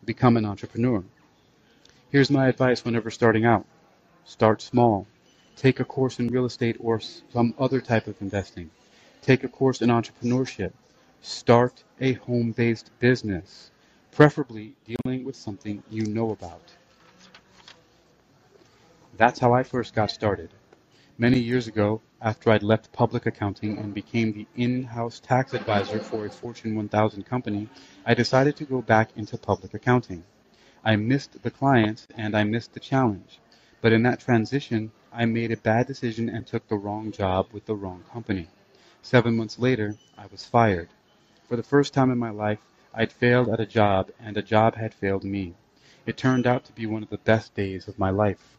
[0.06, 1.04] Become an entrepreneur.
[2.10, 3.66] Here's my advice whenever starting out.
[4.26, 5.06] Start small.
[5.54, 8.70] Take a course in real estate or some other type of investing.
[9.20, 10.72] Take a course in entrepreneurship.
[11.20, 13.70] Start a home based business,
[14.12, 16.72] preferably dealing with something you know about.
[19.16, 20.50] That's how I first got started.
[21.18, 25.98] Many years ago, after I'd left public accounting and became the in house tax advisor
[25.98, 27.68] for a Fortune 1000 company,
[28.06, 30.24] I decided to go back into public accounting.
[30.82, 33.38] I missed the clients and I missed the challenge.
[33.84, 37.66] But in that transition, I made a bad decision and took the wrong job with
[37.66, 38.48] the wrong company.
[39.02, 40.88] Seven months later, I was fired.
[41.46, 42.60] For the first time in my life,
[42.94, 45.52] I'd failed at a job, and a job had failed me.
[46.06, 48.56] It turned out to be one of the best days of my life.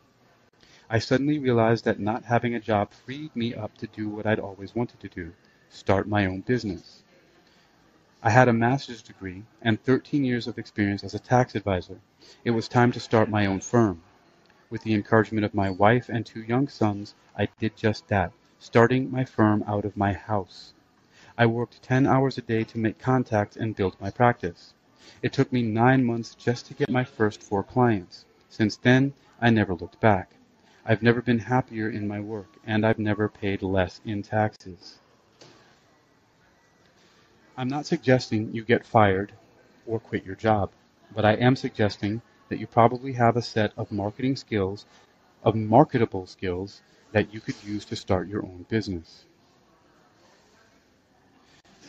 [0.92, 4.40] I suddenly realized that not having a job freed me up to do what I'd
[4.40, 5.34] always wanted to do
[5.70, 7.02] start my own business.
[8.22, 12.00] I had a master's degree and 13 years of experience as a tax advisor.
[12.44, 14.04] It was time to start my own firm.
[14.76, 19.10] With the encouragement of my wife and two young sons, I did just that, starting
[19.10, 20.74] my firm out of my house.
[21.38, 24.74] I worked 10 hours a day to make contacts and build my practice.
[25.22, 28.26] It took me nine months just to get my first four clients.
[28.50, 30.32] Since then, I never looked back.
[30.86, 35.00] I've never been happier in my work, and I've never paid less in taxes.
[37.56, 39.32] I'm not suggesting you get fired
[39.88, 40.72] or quit your job,
[41.16, 44.86] but I am suggesting that you probably have a set of marketing skills,
[45.44, 46.82] of marketable skills
[47.12, 49.26] that you could use to start your own business.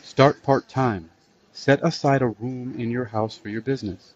[0.01, 1.09] Start part time.
[1.51, 4.13] Set aside a room in your house for your business.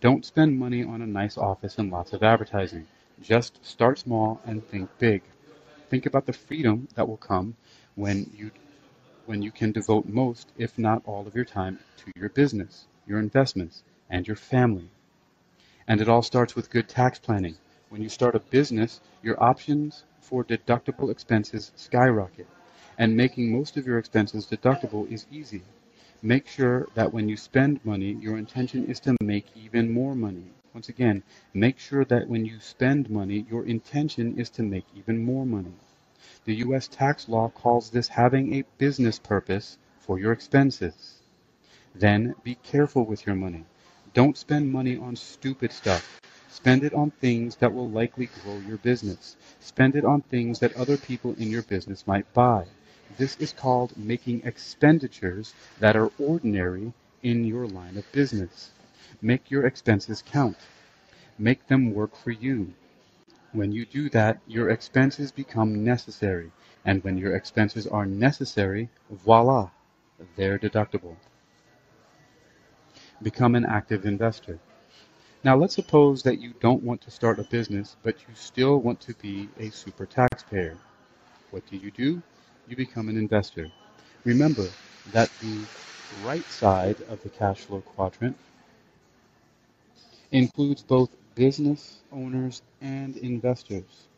[0.00, 2.86] Don't spend money on a nice office and lots of advertising.
[3.20, 5.22] Just start small and think big.
[5.90, 7.56] Think about the freedom that will come
[7.94, 8.50] when you
[9.26, 13.18] when you can devote most, if not all of your time to your business, your
[13.18, 14.90] investments, and your family.
[15.86, 17.56] And it all starts with good tax planning.
[17.88, 22.46] When you start a business, your options for deductible expenses skyrocket.
[22.98, 25.62] And making most of your expenses deductible is easy.
[26.22, 30.52] Make sure that when you spend money, your intention is to make even more money.
[30.72, 35.22] Once again, make sure that when you spend money, your intention is to make even
[35.22, 35.74] more money.
[36.44, 36.88] The U.S.
[36.88, 41.20] tax law calls this having a business purpose for your expenses.
[41.94, 43.64] Then be careful with your money.
[44.14, 46.20] Don't spend money on stupid stuff.
[46.50, 49.36] Spend it on things that will likely grow your business.
[49.58, 52.66] Spend it on things that other people in your business might buy.
[53.16, 58.70] This is called making expenditures that are ordinary in your line of business.
[59.22, 60.58] Make your expenses count.
[61.38, 62.74] Make them work for you.
[63.52, 66.52] When you do that, your expenses become necessary.
[66.84, 69.70] And when your expenses are necessary, voila,
[70.36, 71.16] they're deductible.
[73.22, 74.58] Become an active investor.
[75.44, 79.00] Now let's suppose that you don't want to start a business, but you still want
[79.02, 80.76] to be a super taxpayer.
[81.50, 82.20] What do you do?
[82.68, 83.70] You become an investor.
[84.24, 84.66] Remember
[85.12, 85.66] that the
[86.22, 88.36] right side of the cash flow quadrant
[90.32, 94.08] includes both business owners and investors.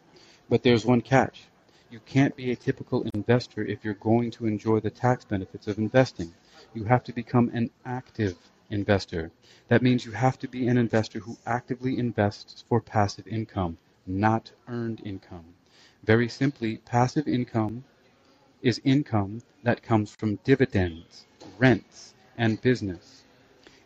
[0.49, 1.45] But there's one catch.
[1.91, 5.79] You can't be a typical investor if you're going to enjoy the tax benefits of
[5.79, 6.33] investing.
[6.73, 8.37] You have to become an active
[8.75, 9.31] investor.
[9.69, 14.53] That means you have to be an investor who actively invests for passive income, not
[14.69, 15.55] earned income.
[16.03, 17.85] Very simply, passive income
[18.61, 21.25] is income that comes from dividends,
[21.59, 23.23] rents, and business.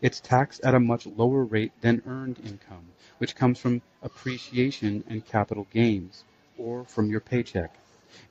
[0.03, 2.87] It's taxed at a much lower rate than earned income
[3.19, 6.25] which comes from appreciation and capital gains,
[6.57, 7.75] or from your paycheck.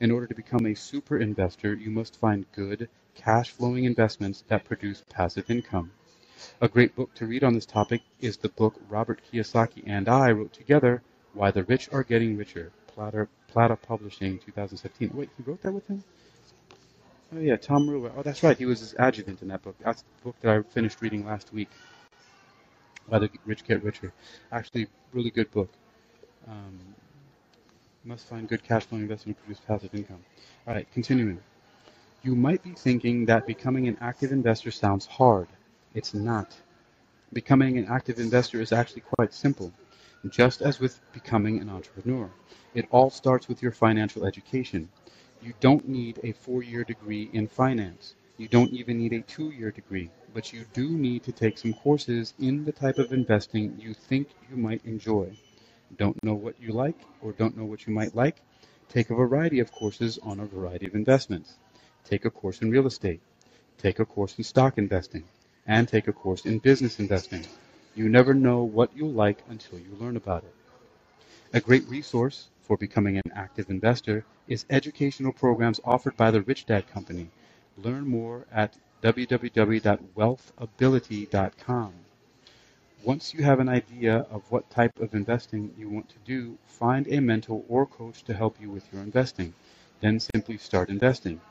[0.00, 4.64] In order to become a super investor, you must find good, cash flowing investments that
[4.64, 5.90] produce passive income.
[6.60, 10.32] A great book to read on this topic is the book Robert Kiyosaki and I
[10.32, 11.02] wrote together,
[11.34, 15.10] Why the Rich Are Getting Richer, Plata, Plata Publishing, 2015.
[15.14, 16.04] Wait, you wrote that with him?
[17.34, 18.12] Oh yeah, Tom Ruwer.
[18.16, 18.56] Oh, that's right.
[18.56, 19.76] He was his adjutant in that book.
[19.80, 21.68] That's the book that I finished reading last week
[23.08, 24.12] Why the Rich Get Richer.
[24.52, 25.70] Actually, really good book.
[26.48, 26.78] Um,
[28.04, 30.24] must find good cash flow investment to produce passive income.
[30.66, 31.40] All right, continuing.
[32.22, 35.48] You might be thinking that becoming an active investor sounds hard.
[35.94, 36.54] It's not.
[37.32, 39.72] Becoming an active investor is actually quite simple.
[40.28, 42.30] Just as with becoming an entrepreneur,
[42.74, 44.88] it all starts with your financial education.
[45.42, 48.14] You don't need a four year degree in finance.
[48.36, 51.72] You don't even need a two year degree but you do need to take some
[51.72, 55.30] courses in the type of investing you think you might enjoy.
[55.96, 58.36] Don't know what you like or don't know what you might like?
[58.88, 61.56] Take a variety of courses on a variety of investments.
[62.04, 63.20] Take a course in real estate.
[63.78, 65.24] Take a course in stock investing.
[65.68, 67.44] And take a course in business investing.
[67.94, 70.54] You never know what you'll like until you learn about it.
[71.52, 76.64] A great resource for becoming an active investor is educational programs offered by the Rich
[76.66, 77.28] Dad Company.
[77.76, 81.92] Learn more at www.wealthability.com.
[83.04, 87.06] Once you have an idea of what type of investing you want to do, find
[87.08, 89.52] a mentor or coach to help you with your investing.
[90.00, 91.42] Then simply start investing.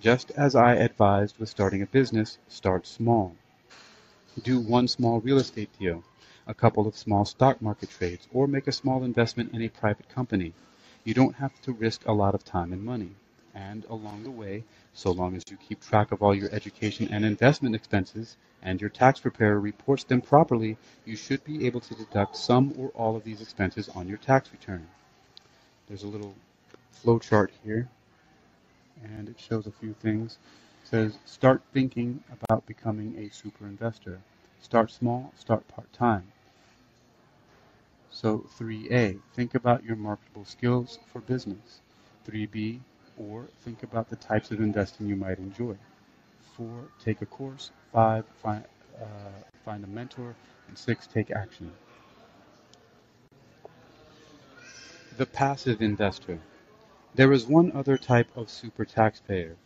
[0.00, 3.36] Just as I advised with starting a business, start small.
[4.42, 6.04] Do one small real estate deal,
[6.46, 10.08] a couple of small stock market trades, or make a small investment in a private
[10.10, 10.52] company.
[11.04, 13.12] You don't have to risk a lot of time and money.
[13.54, 17.24] And along the way, so long as you keep track of all your education and
[17.24, 20.76] investment expenses and your tax preparer reports them properly,
[21.06, 24.52] you should be able to deduct some or all of these expenses on your tax
[24.52, 24.86] return.
[25.88, 26.34] There's a little
[26.90, 27.88] flow chart here
[29.02, 30.38] and it shows a few things.
[30.86, 34.20] Says start thinking about becoming a super investor.
[34.62, 36.30] Start small, start part time.
[38.08, 41.80] So 3A, think about your marketable skills for business.
[42.28, 42.78] 3B,
[43.18, 45.76] or think about the types of investing you might enjoy.
[46.56, 46.66] 4,
[47.02, 47.72] take a course.
[47.92, 48.64] 5, find,
[49.00, 50.36] uh, find a mentor.
[50.68, 51.72] And 6, take action.
[55.16, 56.38] The passive investor.
[57.16, 59.56] There is one other type of super taxpayer.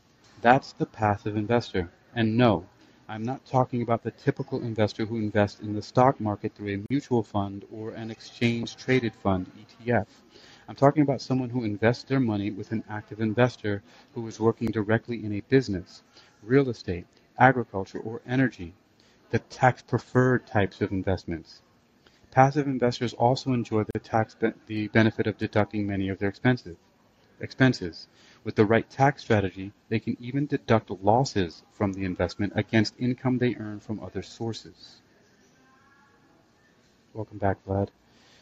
[0.43, 1.91] That's the passive investor.
[2.15, 2.65] And no,
[3.09, 6.85] I'm not talking about the typical investor who invests in the stock market through a
[6.89, 10.07] mutual fund or an exchange traded fund, ETF.
[10.67, 13.83] I'm talking about someone who invests their money with an active investor
[14.15, 16.03] who is working directly in a business,
[16.43, 17.07] real estate,
[17.39, 18.73] agriculture, or energy,
[19.31, 21.61] the tax preferred types of investments.
[22.31, 26.77] Passive investors also enjoy the tax be- the benefit of deducting many of their expenses.
[27.41, 28.07] Expenses.
[28.43, 33.37] With the right tax strategy, they can even deduct losses from the investment against income
[33.37, 35.03] they earn from other sources.
[37.13, 37.89] Welcome back, Vlad.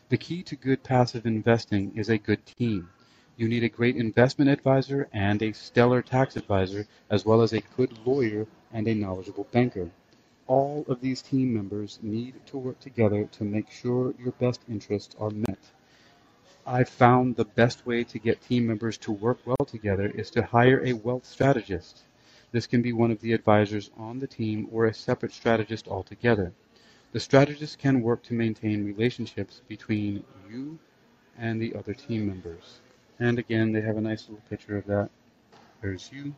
[0.09, 2.91] The key to good passive investing is a good team.
[3.37, 7.63] You need a great investment advisor and a stellar tax advisor, as well as a
[7.77, 9.91] good lawyer and a knowledgeable banker.
[10.47, 15.17] All of these team members need to work together to make sure your best interests
[15.19, 15.59] are met.
[16.71, 20.43] I've found the best way to get team members to work well together is to
[20.43, 22.03] hire a wealth strategist.
[22.53, 26.53] This can be one of the advisors on the team or a separate strategist altogether.
[27.12, 30.79] The strategist can work to maintain relationships between you
[31.39, 32.81] and the other team members.
[33.19, 35.09] And again, they have a nice little picture of that.
[35.81, 36.35] There's you,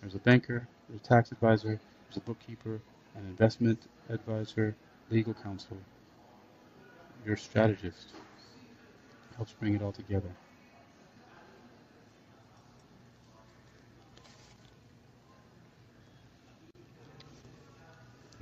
[0.00, 2.80] there's a banker, there's a tax advisor, there's a bookkeeper,
[3.16, 4.76] an investment advisor,
[5.10, 5.78] legal counsel,
[7.26, 8.12] your strategist
[9.36, 10.30] helps bring it all together.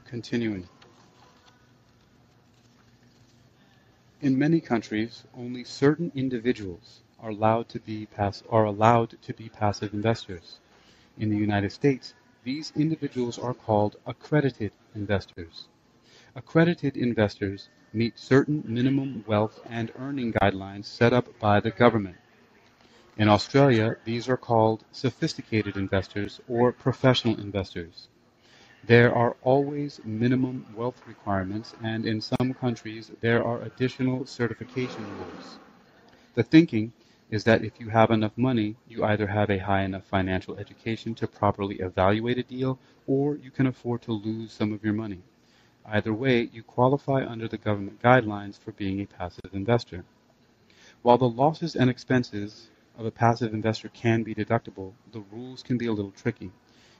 [0.06, 0.68] Continuing.
[4.20, 9.48] In many countries, only certain individuals are allowed to be pass- are allowed to be
[9.48, 10.60] passive investors.
[11.18, 12.14] In the United States,
[12.44, 15.68] these individuals are called accredited investors.
[16.34, 22.16] Accredited investors meet certain minimum wealth and earning guidelines set up by the government.
[23.18, 28.08] In Australia, these are called sophisticated investors or professional investors.
[28.82, 35.58] There are always minimum wealth requirements, and in some countries, there are additional certification rules.
[36.34, 36.94] The thinking
[37.30, 41.14] is that if you have enough money, you either have a high enough financial education
[41.16, 45.22] to properly evaluate a deal, or you can afford to lose some of your money.
[45.84, 50.04] Either way, you qualify under the government guidelines for being a passive investor.
[51.02, 55.76] While the losses and expenses of a passive investor can be deductible, the rules can
[55.76, 56.52] be a little tricky.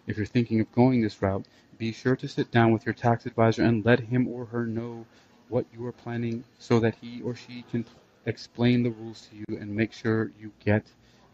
[0.07, 1.47] If you're thinking of going this route,
[1.79, 5.07] be sure to sit down with your tax advisor and let him or her know
[5.49, 7.85] what you are planning so that he or she can
[8.27, 10.87] explain the rules to you and make sure you get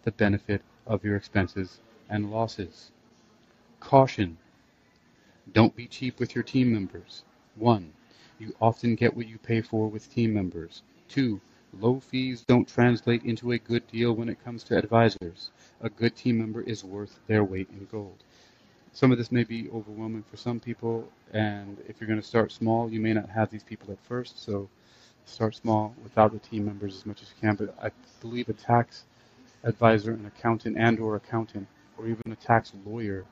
[0.03, 1.81] the benefit of your expenses
[2.11, 2.91] and losses.
[3.81, 4.37] Caution.
[5.53, 7.25] Don't be cheap with your team members.
[7.59, 7.93] 1.
[8.39, 10.83] You often get what you pay for with team members.
[11.09, 11.41] 2.
[11.81, 15.51] Low fees don't translate into a good deal when it comes to advisors.
[15.81, 18.23] A good team member is worth their weight in gold.
[18.93, 22.53] Some of this may be overwhelming for some people, and if you're going to start
[22.53, 24.69] small, you may not have these people at first, so
[25.25, 27.55] start small without the team members as much as you can.
[27.55, 27.91] But I
[28.21, 29.05] believe a tax
[29.63, 33.25] advisor, an accountant, and or accountant, or even a tax lawyer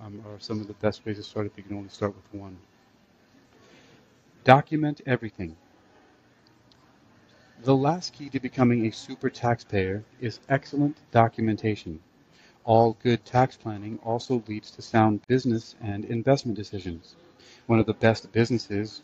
[0.00, 2.40] um, are some of the best ways to start if you can only start with
[2.40, 2.56] one.
[4.48, 5.56] Document everything.
[7.64, 12.00] The last key to becoming a super taxpayer is excellent documentation.
[12.64, 17.14] All good tax planning also leads to sound business and investment decisions.
[17.66, 19.02] One of the best businesses,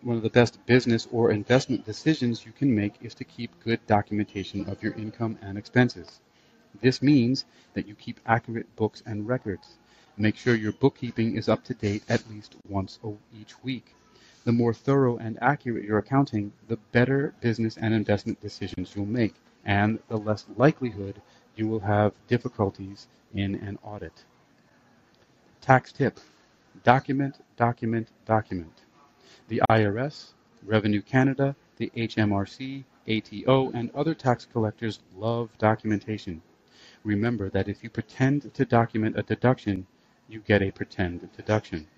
[0.00, 3.86] one of the best business or investment decisions you can make is to keep good
[3.86, 6.20] documentation of your income and expenses.
[6.80, 9.76] This means that you keep accurate books and records.
[10.16, 12.98] Make sure your bookkeeping is up to date at least once
[13.38, 13.94] each week.
[14.44, 19.34] The more thorough and accurate your accounting, the better business and investment decisions you'll make,
[19.64, 21.20] and the less likelihood
[21.56, 24.24] you will have difficulties in an audit.
[25.60, 26.20] Tax tip.
[26.84, 28.84] Document, document, document.
[29.48, 30.30] The IRS,
[30.64, 36.40] Revenue Canada, the HMRC, ATO, and other tax collectors love documentation.
[37.04, 39.86] Remember that if you pretend to document a deduction,
[40.28, 41.88] you get a pretend deduction.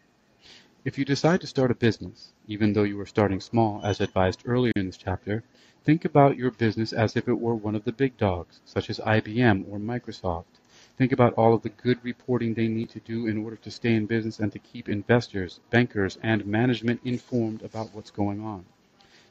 [0.85, 4.43] If you decide to start a business, even though you are starting small, as advised
[4.45, 5.45] earlier in this chapter,
[5.85, 8.99] think about your business as if it were one of the big dogs, such as
[8.99, 10.59] IBM or Microsoft.
[10.99, 13.95] Think about all of the good reporting they need to do in order to stay
[13.95, 18.65] in business and to keep investors, bankers, and management informed about what's going on.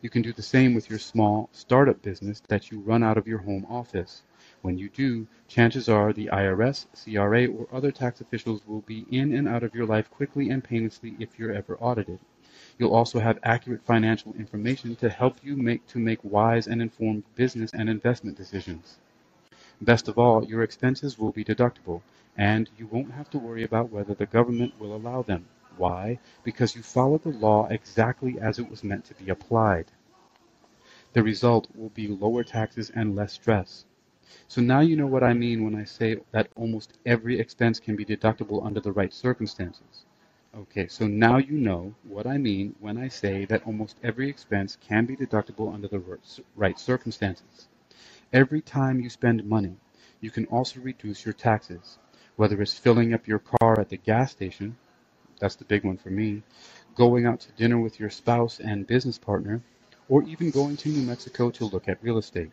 [0.01, 3.27] You can do the same with your small startup business that you run out of
[3.27, 4.21] your home office.
[4.63, 9.33] When you do, chances are the IRS, CRA, or other tax officials will be in
[9.33, 12.19] and out of your life quickly and painlessly if you're ever audited.
[12.77, 17.23] You'll also have accurate financial information to help you make to make wise and informed
[17.33, 18.99] business and investment decisions.
[19.81, 22.01] Best of all, your expenses will be deductible,
[22.37, 25.47] and you won't have to worry about whether the government will allow them.
[25.75, 26.19] Why?
[26.43, 29.87] Because you followed the law exactly as it was meant to be applied.
[31.13, 33.85] The result will be lower taxes and less stress.
[34.47, 37.95] So now you know what I mean when I say that almost every expense can
[37.95, 40.05] be deductible under the right circumstances.
[40.53, 44.75] Okay, so now you know what I mean when I say that almost every expense
[44.75, 46.03] can be deductible under the
[46.55, 47.69] right circumstances.
[48.33, 49.77] Every time you spend money,
[50.19, 51.99] you can also reduce your taxes,
[52.35, 54.77] whether it's filling up your car at the gas station,
[55.39, 56.43] that's the big one for me,
[56.95, 59.61] going out to dinner with your spouse and business partner,
[60.09, 62.51] or even going to New Mexico to look at real estate.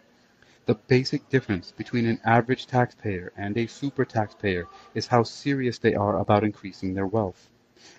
[0.69, 5.95] The basic difference between an average taxpayer and a super taxpayer is how serious they
[5.95, 7.49] are about increasing their wealth.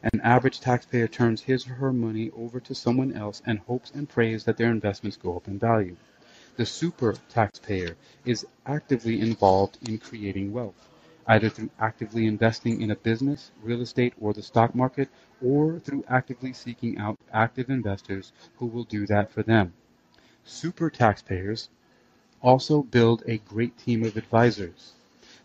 [0.03, 4.07] An average taxpayer turns his or her money over to someone else and hopes and
[4.07, 5.95] prays that their investments go up in value.
[6.57, 10.89] The super taxpayer is actively involved in creating wealth,
[11.25, 15.09] either through actively investing in a business, real estate, or the stock market,
[15.41, 19.73] or through actively seeking out active investors who will do that for them.
[20.43, 21.69] Super taxpayers
[22.41, 24.93] also build a great team of advisors,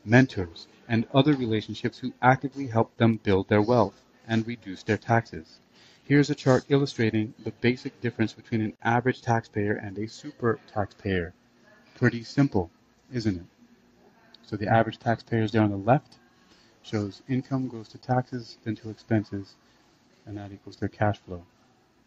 [0.05, 5.59] mentors, and other relationships who actively help them build their wealth and reduce their taxes.
[6.05, 11.33] Here's a chart illustrating the basic difference between an average taxpayer and a super taxpayer.
[11.97, 12.71] Pretty simple,
[13.13, 13.47] isn't it?
[14.43, 16.19] So the average taxpayer is there on the left,
[16.83, 19.55] shows income goes to taxes, then to expenses,
[20.27, 21.43] and that equals their cash flow.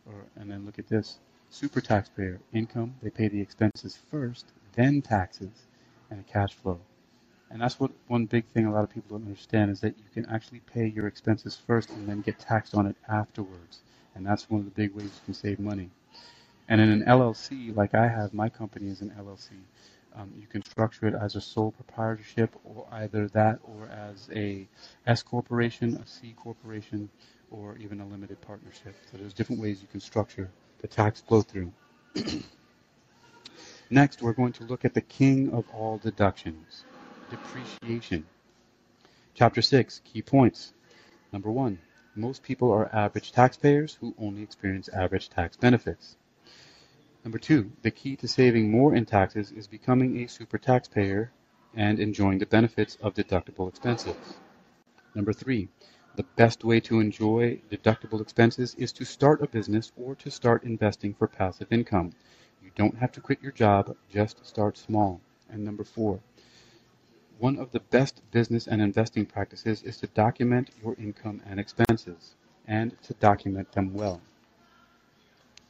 [0.05, 1.17] Or, and then look at this.
[1.49, 4.45] Super taxpayer, income, they pay the expenses first,
[4.77, 5.67] then taxes,
[6.09, 6.79] and a cash flow.
[7.49, 10.05] And that's what one big thing a lot of people don't understand is that you
[10.13, 13.81] can actually pay your expenses first and then get taxed on it afterwards.
[14.15, 15.89] And that's one of the big ways you can save money.
[16.69, 19.51] And in an LLC, like I have, my company is an LLC.
[20.15, 24.67] Um, you can structure it as a sole proprietorship, or either that, or as a
[25.05, 27.09] S corporation, a C corporation,
[27.51, 28.95] or even a limited partnership.
[29.11, 30.49] So there's different ways you can structure
[30.79, 31.71] the tax flow through.
[33.89, 36.83] Next, we're going to look at the king of all deductions,
[37.29, 38.25] depreciation.
[39.33, 40.73] Chapter 6, key points.
[41.31, 41.79] Number 1,
[42.13, 46.17] most people are average taxpayers who only experience average tax benefits.
[47.23, 51.31] Number 2, the key to saving more in taxes is becoming a super taxpayer
[51.73, 54.15] and enjoying the benefits of deductible expenses.
[55.15, 55.69] Number 3,
[56.17, 60.63] the best way to enjoy deductible expenses is to start a business or to start
[60.63, 62.11] investing for passive income.
[62.67, 65.21] You don't have to quit your job, just start small.
[65.49, 66.19] And number four,
[67.39, 72.35] one of the best business and investing practices is to document your income and expenses,
[72.67, 74.19] and to document them well.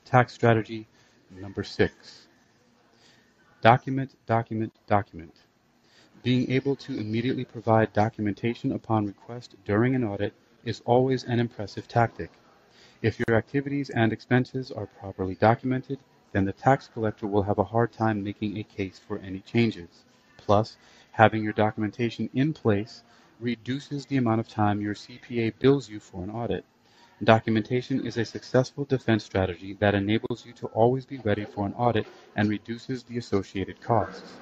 [0.06, 0.88] Tax strategy
[1.30, 2.26] number six.
[3.62, 5.36] Document, document, document.
[6.24, 10.34] Being able to immediately provide documentation upon request during an audit
[10.66, 12.32] is always an impressive tactic.
[13.04, 16.00] If your activities and expenses are properly documented,
[16.38, 20.06] then the tax collector will have a hard time making a case for any changes.
[20.38, 20.78] Plus,
[21.18, 23.02] Having your documentation in place
[23.40, 26.64] reduces the amount of time your CPA bills you for an audit.
[27.24, 31.74] Documentation is a successful defense strategy that enables you to always be ready for an
[31.74, 34.34] audit and reduces the associated costs.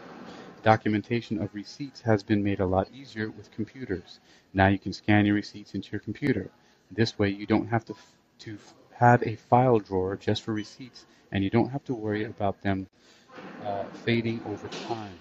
[0.63, 4.19] Documentation of receipts has been made a lot easier with computers.
[4.53, 6.51] Now you can scan your receipts into your computer.
[6.91, 7.95] This way you don't have to,
[8.39, 8.57] to
[8.95, 12.87] have a file drawer just for receipts and you don't have to worry about them
[13.59, 15.19] uh, fading over time.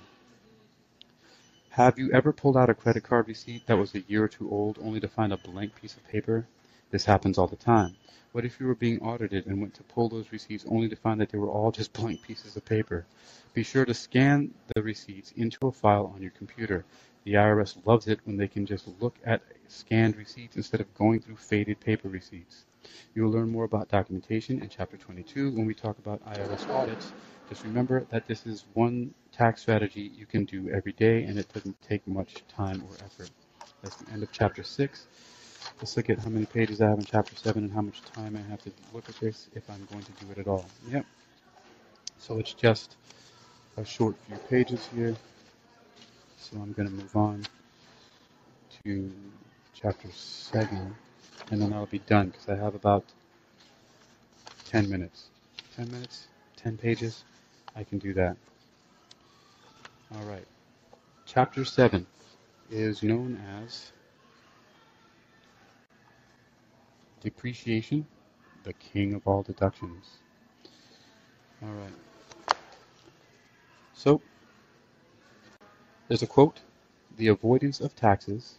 [1.71, 4.49] Have you ever pulled out a credit card receipt that was a year or two
[4.51, 6.47] old only to find a blank piece of paper?
[6.91, 7.97] This happens all the time.
[8.33, 11.21] What if you were being audited and went to pull those receipts only to find
[11.21, 13.07] that they were all just blank pieces of paper?
[13.53, 16.87] Be sure to scan the receipts into a file on your computer.
[17.25, 21.21] The IRS loves it when they can just look at scanned receipts instead of going
[21.21, 22.67] through faded paper receipts.
[23.14, 27.12] You will learn more about documentation in Chapter 22 when we talk about IRS audits.
[27.49, 31.53] Just remember that this is one tax strategy you can do every day and it
[31.53, 33.30] doesn't take much time or effort.
[33.82, 35.07] That's the end of chapter 6.
[35.78, 38.37] Let's look at how many pages I have in chapter 7 and how much time
[38.37, 40.66] I have to look at this if I'm going to do it at all.
[40.91, 41.07] Yep.
[42.18, 42.97] So it's just
[43.76, 45.16] a short few pages here.
[46.39, 47.45] So I'm going to move on.
[48.85, 49.12] to
[49.74, 50.95] chapter 7,
[51.51, 53.05] and then I'll be done because I have about
[54.67, 55.29] 10 minutes.
[55.77, 56.29] 10 minutes?
[56.57, 57.25] 10 pages?
[57.77, 58.37] I can do that.
[60.15, 60.47] All right.
[61.27, 62.07] Chapter 7
[62.71, 63.93] is known as
[67.25, 68.07] Depreciation,
[68.65, 70.19] the king of all deductions.
[71.63, 72.57] All right.
[73.95, 74.21] So,
[76.09, 76.61] there's a quote
[77.17, 78.57] The avoidance of taxes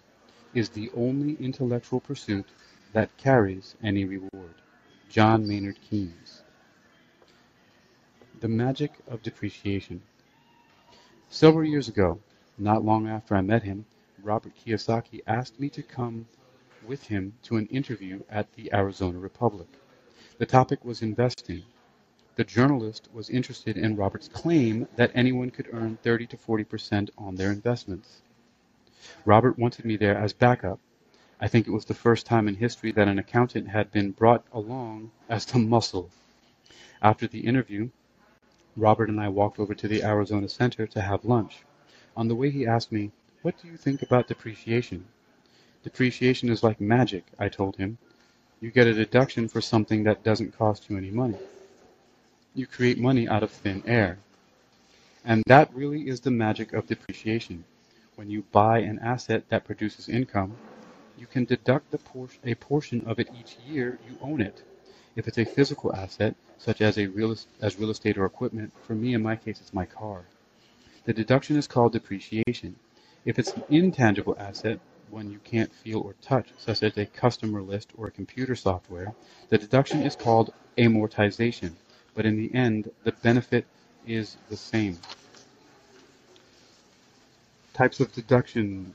[0.56, 2.48] is the only intellectual pursuit
[2.96, 4.56] that carries any reward.
[5.10, 6.44] John Maynard Keynes.
[8.40, 10.02] The magic of depreciation.
[11.28, 12.22] Several years ago,
[12.58, 13.84] not long after I met him,
[14.24, 16.26] Robert Kiyosaki asked me to come
[16.88, 19.68] with him to an interview at the Arizona Republic.
[20.38, 21.64] The topic was investing.
[22.38, 27.10] The journalist was interested in Robert's claim that anyone could earn 30 to 40 percent
[27.18, 28.22] on their investments.
[29.26, 30.80] Robert wanted me there as backup.
[31.40, 34.46] I think it was the first time in history that an accountant had been brought
[34.54, 36.10] along as the muscle.
[37.02, 37.90] After the interview,
[38.78, 41.58] Robert and I walked over to the Arizona Center to have lunch.
[42.16, 43.12] On the way, he asked me,
[43.42, 45.06] What do you think about depreciation?
[45.84, 47.98] Depreciation is like magic, I told him.
[48.62, 51.38] You get a deduction for something that doesn't cost you any money.
[52.54, 54.18] You create money out of thin air.
[55.26, 57.66] And that really is the magic of depreciation.
[58.16, 60.58] When you buy an asset that produces income,
[61.18, 64.62] you can deduct por- a portion of it each year you own it.
[65.16, 68.96] If it's a physical asset, such as a real, as real estate or equipment, for
[68.96, 70.26] me in my case it's my car.
[71.06, 72.76] The deduction is called depreciation.
[73.26, 77.62] If it's an intangible asset, one you can't feel or touch, such as a customer
[77.62, 79.14] list or a computer software,
[79.50, 81.74] the deduction is called amortization,
[82.14, 83.66] but in the end, the benefit
[84.08, 84.98] is the same.
[87.74, 88.94] Types of deductions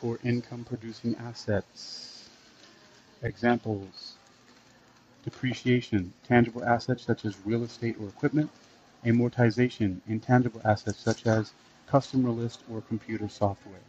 [0.00, 2.28] for income producing assets.
[3.22, 4.14] Examples
[5.24, 8.50] depreciation, tangible assets such as real estate or equipment,
[9.04, 11.52] amortization, intangible assets such as
[11.86, 13.80] customer list or computer software.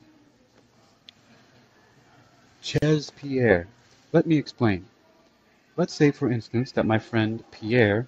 [2.61, 3.67] Chez Pierre.
[4.11, 4.85] Let me explain.
[5.77, 8.07] Let's say, for instance, that my friend Pierre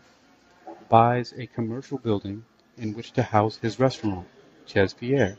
[0.89, 2.43] buys a commercial building
[2.78, 4.28] in which to house his restaurant,
[4.66, 5.38] Chez Pierre.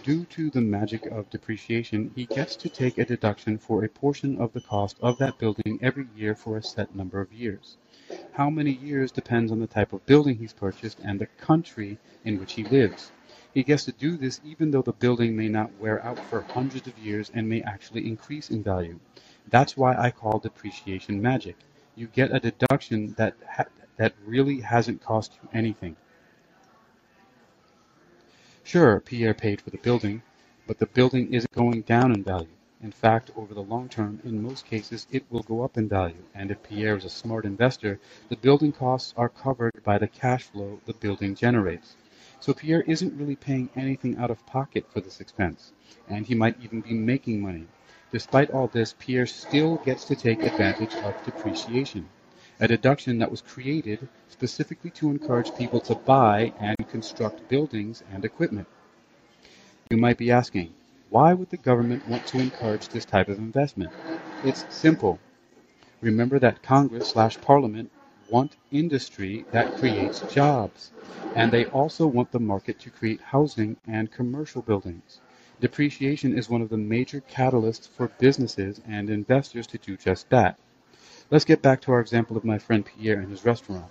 [0.00, 4.38] Due to the magic of depreciation, he gets to take a deduction for a portion
[4.38, 7.76] of the cost of that building every year for a set number of years.
[8.30, 12.38] How many years depends on the type of building he's purchased and the country in
[12.38, 13.12] which he lives.
[13.52, 16.88] He gets to do this even though the building may not wear out for hundreds
[16.88, 18.98] of years and may actually increase in value.
[19.46, 21.56] That's why I call depreciation magic.
[21.94, 23.66] You get a deduction that ha-
[23.98, 25.96] that really hasn't cost you anything.
[28.64, 30.22] Sure, Pierre paid for the building,
[30.68, 32.46] but the building isn't going down in value.
[32.80, 36.24] In fact, over the long term, in most cases, it will go up in value,
[36.32, 37.98] and if Pierre is a smart investor,
[38.28, 41.96] the building costs are covered by the cash flow the building generates.
[42.40, 45.72] So Pierre isn't really paying anything out of pocket for this expense,
[46.08, 47.66] and he might even be making money.
[48.12, 52.08] Despite all this, Pierre still gets to take advantage of depreciation,
[52.62, 58.24] a deduction that was created specifically to encourage people to buy and construct buildings and
[58.24, 58.68] equipment.
[59.90, 60.72] You might be asking,
[61.10, 63.90] why would the government want to encourage this type of investment?
[64.44, 65.18] It's simple.
[66.00, 67.90] Remember that Congress slash Parliament
[68.30, 70.92] want industry that creates jobs,
[71.34, 75.18] and they also want the market to create housing and commercial buildings.
[75.60, 80.56] Depreciation is one of the major catalysts for businesses and investors to do just that.
[81.32, 83.90] Let's get back to our example of my friend Pierre and his restaurant.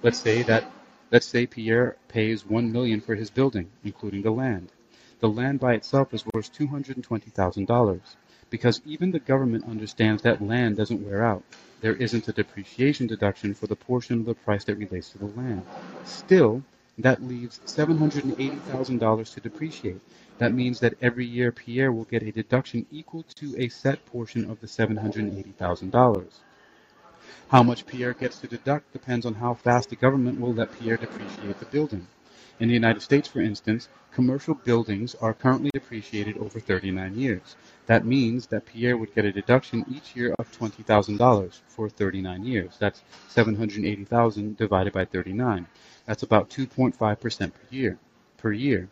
[0.00, 0.70] Let's say that
[1.10, 4.70] let's say Pierre pays 1 million for his building, including the land.
[5.18, 8.00] The land by itself is worth $220,000
[8.48, 11.42] because even the government understands that land doesn't wear out
[11.80, 15.26] there isn't a depreciation deduction for the portion of the price that relates to the
[15.26, 15.66] land.
[16.04, 16.62] Still,
[16.96, 20.00] that leaves $780,000 to depreciate.
[20.38, 24.48] That means that every year Pierre will get a deduction equal to a set portion
[24.48, 26.24] of the $780,000.
[27.50, 30.98] How much Pierre gets to deduct depends on how fast the government will let Pierre
[30.98, 32.06] depreciate the building.
[32.60, 37.56] In the United States, for instance, commercial buildings are currently depreciated over 39 years.
[37.86, 42.76] That means that Pierre would get a deduction each year of $20,000 for 39 years.
[42.78, 45.66] That's 780,000 divided by 39.
[46.04, 47.98] That's about 2.5% per year.
[48.36, 48.90] Per year.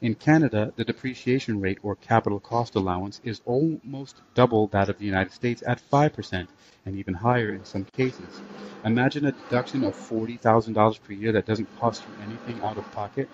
[0.00, 5.04] In Canada, the depreciation rate or capital cost allowance is almost double that of the
[5.04, 6.46] United States at 5%
[6.86, 8.40] and even higher in some cases.
[8.84, 13.28] Imagine a deduction of $40,000 per year that doesn't cost you anything out of pocket.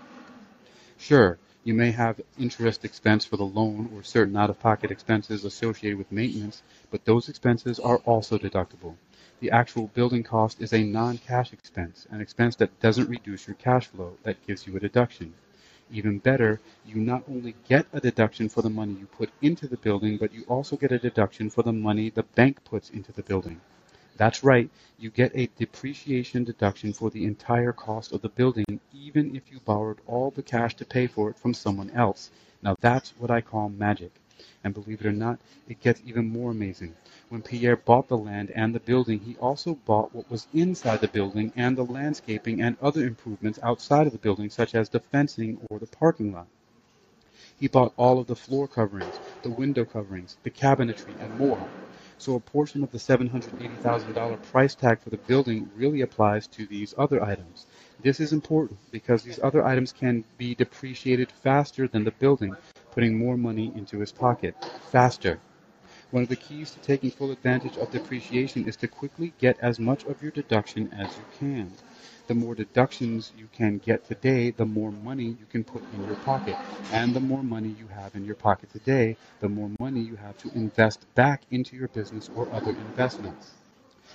[0.96, 6.12] Sure, You may have interest expense for the loan or certain out-of-pocket expenses associated with
[6.12, 8.94] maintenance, but those expenses are also deductible.
[9.40, 13.86] The actual building cost is a non-cash expense, an expense that doesn't reduce your cash
[13.86, 15.34] flow, that gives you a deduction.
[15.94, 19.76] Even better, you not only get a deduction for the money you put into the
[19.76, 23.22] building, but you also get a deduction for the money the bank puts into the
[23.22, 23.60] building.
[24.16, 24.68] That's right,
[24.98, 29.60] you get a depreciation deduction for the entire cost of the building, even if you
[29.60, 32.32] borrowed all the cash to pay for it from someone else.
[32.60, 34.10] Now that's what I call magic.
[34.62, 35.38] And believe it or not,
[35.68, 36.94] it gets even more amazing.
[37.28, 41.08] When Pierre bought the land and the building, he also bought what was inside the
[41.08, 45.58] building and the landscaping and other improvements outside of the building, such as the fencing
[45.70, 46.46] or the parking lot.
[47.58, 51.68] He bought all of the floor coverings, the window coverings, the cabinetry, and more.
[52.18, 56.94] So a portion of the $780,000 price tag for the building really applies to these
[56.98, 57.66] other items.
[58.02, 62.56] This is important because these other items can be depreciated faster than the building,
[62.94, 64.54] putting more money into his pocket
[64.90, 65.40] faster.
[66.12, 69.80] One of the keys to taking full advantage of depreciation is to quickly get as
[69.80, 71.72] much of your deduction as you can.
[72.28, 76.14] The more deductions you can get today, the more money you can put in your
[76.16, 76.56] pocket.
[76.92, 80.38] And the more money you have in your pocket today, the more money you have
[80.38, 83.54] to invest back into your business or other investments.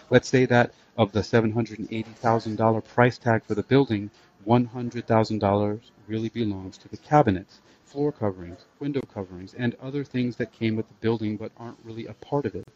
[0.09, 4.09] Let's say that of the $780,000 price tag for the building,
[4.47, 7.59] $100,000 really belongs to the cabinets
[7.89, 12.05] floor coverings, window coverings, and other things that came with the building but aren't really
[12.05, 12.67] a part of it.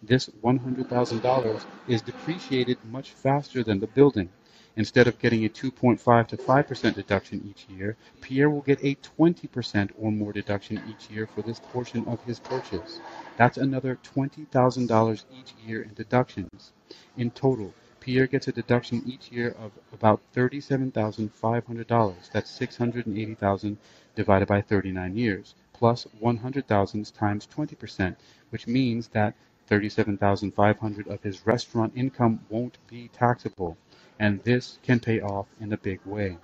[0.00, 4.28] This $100,000 is depreciated much faster than the building.
[4.76, 9.90] Instead of getting a 2.5 to 5% deduction each year, Pierre will get a 20%
[10.00, 13.00] or more deduction each year for this portion of his purchase.
[13.36, 16.70] That's another $20,000 each year in deductions.
[17.16, 22.30] In total, Pierre gets a deduction each year of about $37,500.
[22.32, 23.76] That's 680,000
[24.14, 28.16] divided by 39 years, plus 100,000 times 20%,
[28.50, 29.34] which means that
[29.66, 33.76] 37,500 of his restaurant income won't be taxable,
[34.18, 36.36] and this can pay off in a big way.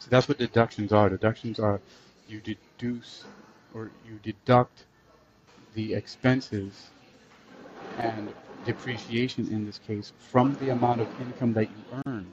[0.00, 1.08] So that's what deductions are.
[1.08, 1.80] Deductions are
[2.28, 3.24] you deduce
[3.72, 4.84] or you deduct
[5.74, 6.90] the expenses
[7.98, 8.32] and
[8.64, 12.26] depreciation in this case from the amount of income that you earn.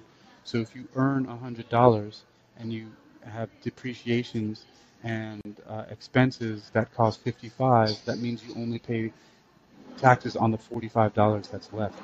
[0.43, 2.19] So if you earn $100
[2.57, 2.91] and you
[3.25, 4.65] have depreciations
[5.03, 9.11] and uh, expenses that cost 55 that means you only pay
[9.97, 11.99] taxes on the $45 that's left.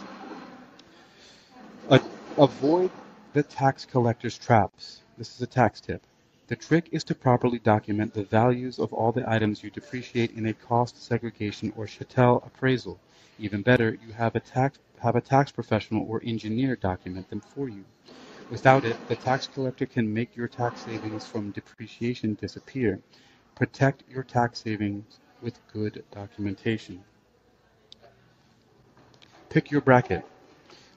[2.37, 2.91] Avoid
[3.33, 5.01] the tax collector's traps.
[5.17, 6.03] This is a tax tip.
[6.47, 10.45] The trick is to properly document the values of all the items you depreciate in
[10.45, 12.99] a cost segregation or chattel appraisal.
[13.39, 17.69] Even better, you have a tax have a tax professional or engineer document them for
[17.69, 17.85] you.
[18.49, 23.01] Without it, the tax collector can make your tax savings from depreciation disappear.
[23.55, 27.03] Protect your tax savings with good documentation.
[29.49, 30.25] Pick your bracket.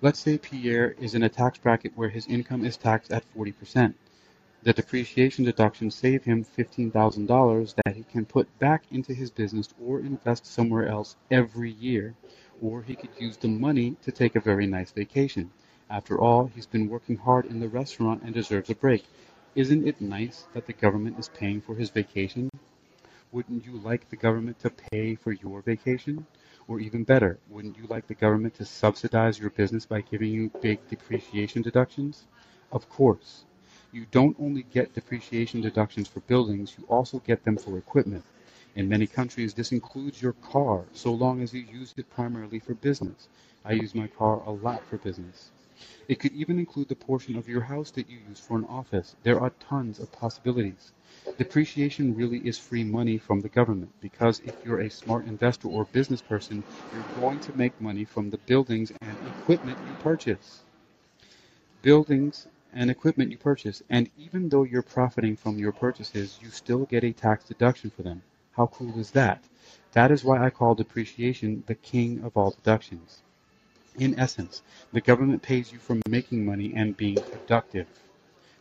[0.00, 3.94] Let's say Pierre is in a tax bracket where his income is taxed at 40%.
[4.62, 9.98] The depreciation deduction save him $15,000 that he can put back into his business or
[10.00, 12.14] invest somewhere else every year.
[12.62, 15.50] Or he could use the money to take a very nice vacation.
[15.92, 19.06] After all, he's been working hard in the restaurant and deserves a break.
[19.56, 22.48] Isn't it nice that the government is paying for his vacation?
[23.32, 26.26] Wouldn't you like the government to pay for your vacation?
[26.68, 30.52] Or even better, wouldn't you like the government to subsidize your business by giving you
[30.62, 32.24] big depreciation deductions?
[32.70, 33.42] Of course.
[33.90, 38.22] You don't only get depreciation deductions for buildings, you also get them for equipment.
[38.76, 42.74] In many countries, this includes your car, so long as you use it primarily for
[42.74, 43.26] business.
[43.64, 45.50] I use my car a lot for business.
[46.08, 49.16] It could even include the portion of your house that you use for an office.
[49.22, 50.92] There are tons of possibilities.
[51.38, 55.84] Depreciation really is free money from the government because if you're a smart investor or
[55.86, 60.60] business person, you're going to make money from the buildings and equipment you purchase.
[61.82, 66.84] Buildings and equipment you purchase, and even though you're profiting from your purchases, you still
[66.84, 68.22] get a tax deduction for them.
[68.52, 69.42] How cool is that?
[69.92, 73.22] That is why I call depreciation the king of all deductions.
[73.96, 74.62] In essence,
[74.92, 77.86] the government pays you for making money and being productive.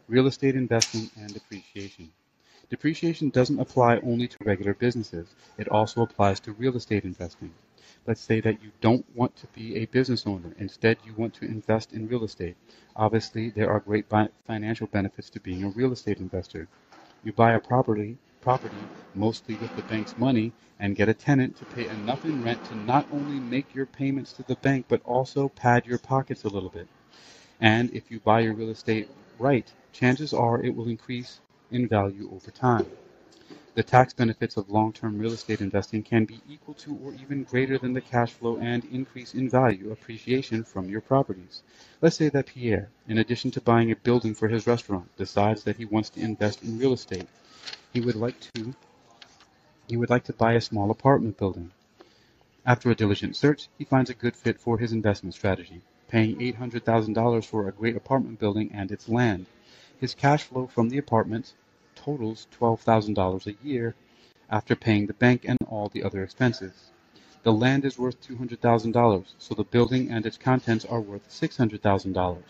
[0.07, 2.11] Real estate investment and depreciation.
[2.69, 5.27] Depreciation doesn't apply only to regular businesses.
[5.57, 7.53] It also applies to real estate investing.
[8.07, 10.53] Let's say that you don't want to be a business owner.
[10.57, 12.55] Instead, you want to invest in real estate.
[12.95, 14.05] Obviously, there are great
[14.47, 16.67] financial benefits to being a real estate investor.
[17.23, 21.65] You buy a property property, mostly with the bank's money, and get a tenant to
[21.65, 25.49] pay enough in rent to not only make your payments to the bank, but also
[25.49, 26.87] pad your pockets a little bit.
[27.59, 29.09] And if you buy your real estate
[29.39, 32.87] right, chances are it will increase in value over time.
[33.75, 37.77] The tax benefits of long-term real estate investing can be equal to or even greater
[37.77, 41.63] than the cash flow and increase in value appreciation from your properties.
[42.01, 45.77] Let's say that Pierre, in addition to buying a building for his restaurant, decides that
[45.77, 47.29] he wants to invest in real estate.
[47.91, 48.75] He would like to
[49.87, 51.71] he would like to buy a small apartment building.
[52.63, 57.43] After a diligent search, he finds a good fit for his investment strategy, paying $800,000
[57.45, 59.47] for a great apartment building and its land.
[59.99, 61.55] His cash flow from the apartments
[61.95, 63.95] totals $12,000 a year
[64.51, 66.91] after paying the bank and all the other expenses.
[67.41, 72.43] The land is worth $200,000, so the building and its contents are worth $600,000.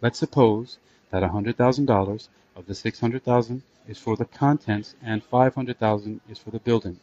[0.00, 0.78] Let's suppose
[1.10, 2.28] that $100,000
[2.58, 6.98] of the 600,000 is for the contents and 500,000 is for the building.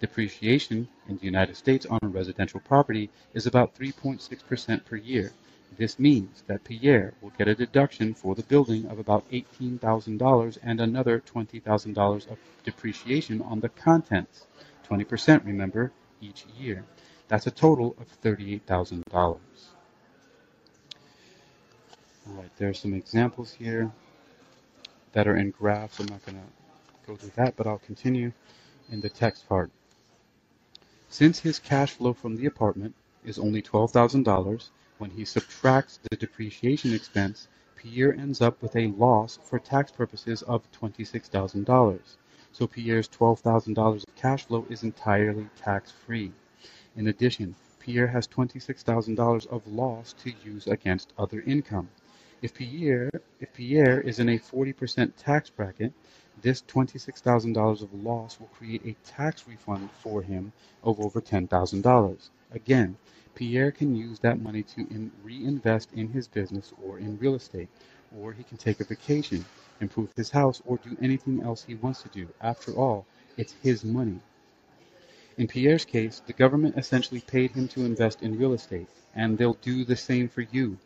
[0.00, 5.32] Depreciation in the United States on a residential property is about 3.6% per year.
[5.78, 10.80] This means that Pierre will get a deduction for the building of about $18,000 and
[10.80, 14.46] another $20,000 of depreciation on the contents.
[14.88, 16.84] 20%, remember, each year.
[17.28, 19.04] That's a total of $38,000.
[19.14, 19.38] All
[22.26, 23.92] right, there are some examples here
[25.16, 25.98] that are in graphs.
[25.98, 28.32] I'm not going to go through that, but I'll continue
[28.92, 29.70] in the text part.
[31.08, 32.94] Since his cash flow from the apartment
[33.24, 39.38] is only $12,000, when he subtracts the depreciation expense, Pierre ends up with a loss
[39.42, 41.98] for tax purposes of $26,000.
[42.52, 46.30] So Pierre's $12,000 of cash flow is entirely tax-free.
[46.94, 51.88] In addition, Pierre has $26,000 of loss to use against other income.
[52.46, 55.92] If Pierre, if Pierre is in a 40% tax bracket,
[56.42, 60.52] this $26,000 of loss will create a tax refund for him
[60.84, 62.28] of over $10,000.
[62.52, 62.96] Again,
[63.34, 67.68] Pierre can use that money to in, reinvest in his business or in real estate,
[68.16, 69.44] or he can take a vacation,
[69.80, 72.28] improve his house, or do anything else he wants to do.
[72.40, 74.20] After all, it's his money.
[75.36, 78.86] In Pierre's case, the government essentially paid him to invest in real estate,
[79.16, 80.78] and they'll do the same for you.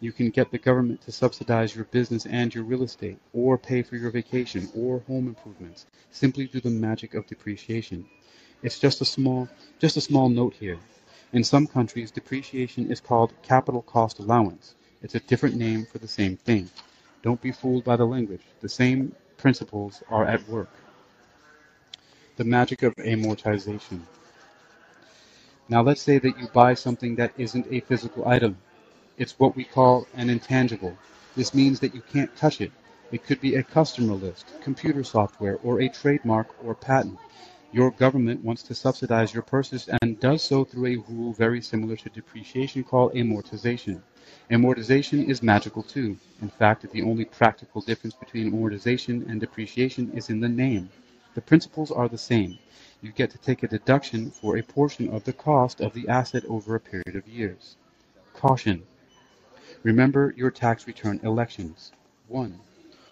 [0.00, 3.82] You can get the government to subsidize your business and your real estate, or pay
[3.82, 8.06] for your vacation or home improvements, simply through the magic of depreciation.
[8.62, 9.48] It's just a small,
[9.80, 10.78] just a small note here.
[11.32, 14.76] In some countries, depreciation is called capital cost allowance.
[15.02, 16.70] It's a different name for the same thing.
[17.22, 18.42] Don't be fooled by the language.
[18.60, 20.70] The same principles are at work.
[22.36, 24.02] The magic of amortization.
[25.68, 28.58] Now let's say that you buy something that isn't a physical item.
[29.18, 30.96] It's what we call an intangible.
[31.34, 32.70] This means that you can't touch it.
[33.10, 37.18] It could be a customer list, computer software, or a trademark or patent.
[37.72, 41.96] Your government wants to subsidize your purchase and does so through a rule very similar
[41.96, 44.02] to depreciation called amortization.
[44.52, 46.16] Amortization is magical too.
[46.40, 50.90] In fact, the only practical difference between amortization and depreciation is in the name.
[51.34, 52.60] The principles are the same.
[53.02, 56.44] You get to take a deduction for a portion of the cost of the asset
[56.44, 57.74] over a period of years.
[58.32, 58.84] Caution.
[59.84, 61.92] Remember your tax return elections.
[62.26, 62.58] 1.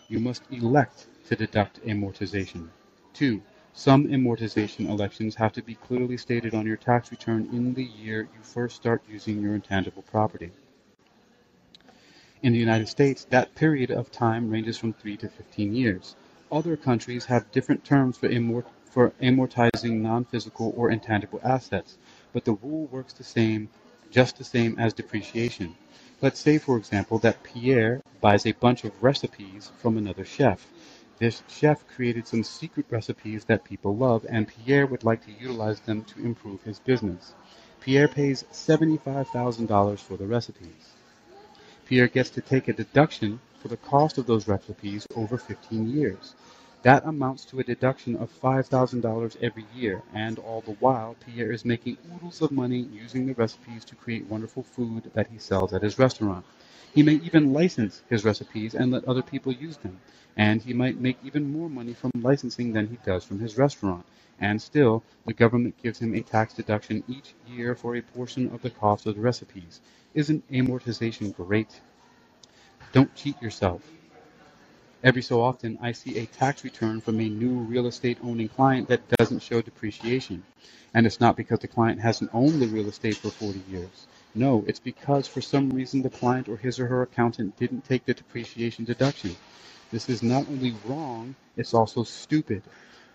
[0.09, 2.71] You must elect to deduct amortization.
[3.15, 3.41] 2.
[3.73, 8.23] Some amortization elections have to be clearly stated on your tax return in the year
[8.23, 10.51] you first start using your intangible property.
[12.43, 16.17] In the United States, that period of time ranges from 3 to 15 years.
[16.51, 18.29] Other countries have different terms for,
[18.87, 21.97] for amortizing non-physical or intangible assets,
[22.33, 23.69] but the rule works the same,
[24.11, 25.77] just the same as depreciation.
[26.23, 30.67] Let's say, for example, that Pierre buys a bunch of recipes from another chef.
[31.19, 35.81] This chef created some secret recipes that people love, and Pierre would like to utilize
[35.81, 37.35] them to improve his business.
[37.81, 40.95] Pierre pays $75,000 for the recipes.
[41.85, 46.35] Pierre gets to take a deduction for the cost of those recipes over 15 years.
[46.83, 51.65] That amounts to a deduction of $5,000 every year, and all the while, Pierre is
[51.65, 55.83] making oodles of money using the recipes to create wonderful food that he sells at
[55.83, 56.45] his restaurant.
[56.95, 60.01] He may even license his recipes and let other people use them,
[60.37, 64.07] and he might make even more money from licensing than he does from his restaurant.
[64.41, 68.63] And still, the government gives him a tax deduction each year for a portion of
[68.63, 69.81] the cost of the recipes.
[70.15, 71.81] Isn't amortization great?
[72.93, 73.83] Don't cheat yourself.
[75.07, 78.89] Every so often, I see a tax return from a new real estate owning client
[78.89, 80.43] that doesn't show depreciation.
[80.95, 84.09] And it's not because the client hasn't owned the real estate for 40 years.
[84.35, 88.05] No, it's because for some reason the client or his or her accountant didn't take
[88.05, 89.37] the depreciation deduction.
[89.93, 92.65] This is not only wrong, it's also stupid.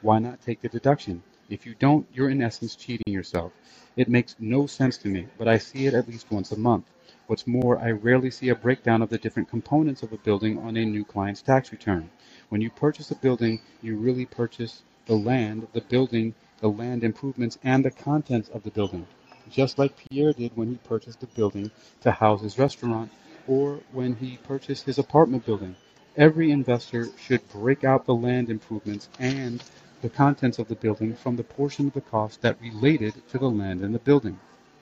[0.02, 1.22] Why not take the deduction?
[1.50, 3.52] If you don't, you're in essence cheating yourself.
[3.98, 6.86] It makes no sense to me, but I see it at least once a month.
[7.32, 10.76] What's more, I rarely see a breakdown of the different components of a building on
[10.76, 12.10] a new client's tax return.
[12.50, 17.58] When you purchase a building, you really purchase the land, the building, the land improvements,
[17.64, 19.08] and the contents of the building.
[19.50, 21.72] Just like Pierre did when he purchased a building
[22.02, 23.10] to house his restaurant
[23.48, 25.78] or when he purchased his apartment building.
[26.18, 29.64] Every investor should break out the land improvements and
[30.02, 33.50] the contents of the building from the portion of the cost that related to the
[33.50, 34.38] land and the building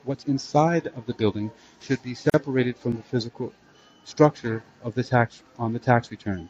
[0.09, 3.53] what's inside of the building should be separated from the physical
[4.05, 6.49] structure of the tax on the tax return.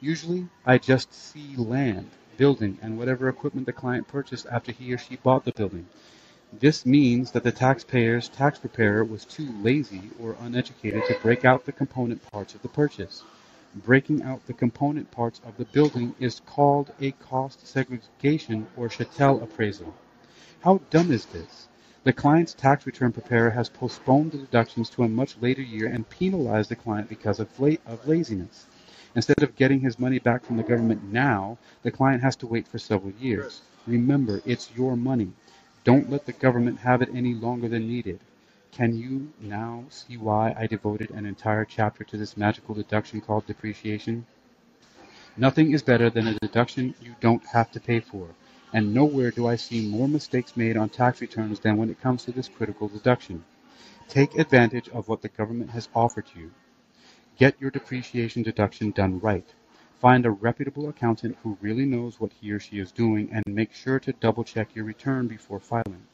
[0.00, 4.98] Usually, I just see land, building, and whatever equipment the client purchased after he or
[4.98, 5.86] she bought the building.
[6.52, 11.64] This means that the taxpayer's tax preparer was too lazy or uneducated to break out
[11.64, 13.22] the component parts of the purchase.
[13.76, 19.44] Breaking out the component parts of the building is called a cost segregation or chattel
[19.44, 19.94] appraisal.
[20.62, 21.68] How dumb is this?
[22.06, 26.08] The client's tax return preparer has postponed the deductions to a much later year and
[26.08, 28.66] penalized the client because of, la- of laziness.
[29.16, 32.68] Instead of getting his money back from the government now, the client has to wait
[32.68, 33.62] for several years.
[33.88, 35.32] Remember, it's your money.
[35.82, 38.20] Don't let the government have it any longer than needed.
[38.70, 43.48] Can you now see why I devoted an entire chapter to this magical deduction called
[43.48, 44.26] depreciation?
[45.36, 48.28] Nothing is better than a deduction you don't have to pay for
[48.72, 52.24] and nowhere do I see more mistakes made on tax returns than when it comes
[52.24, 53.44] to this critical deduction.
[54.08, 56.52] Take advantage of what the government has offered you.
[57.38, 59.46] Get your depreciation deduction done right.
[60.00, 63.72] Find a reputable accountant who really knows what he or she is doing and make
[63.72, 66.06] sure to double check your return before filing.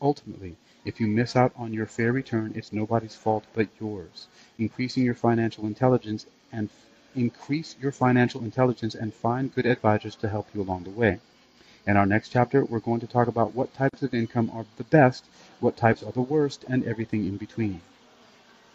[0.00, 4.28] Ultimately, if you miss out on your fair return, it's nobody's fault but yours.
[4.58, 6.68] Increasing your financial intelligence and
[7.14, 11.18] increase your financial intelligence and find good advisors to help you along the way.
[11.88, 14.84] In our next chapter, we're going to talk about what types of income are the
[14.84, 15.24] best,
[15.58, 17.80] what types are the worst, and everything in between.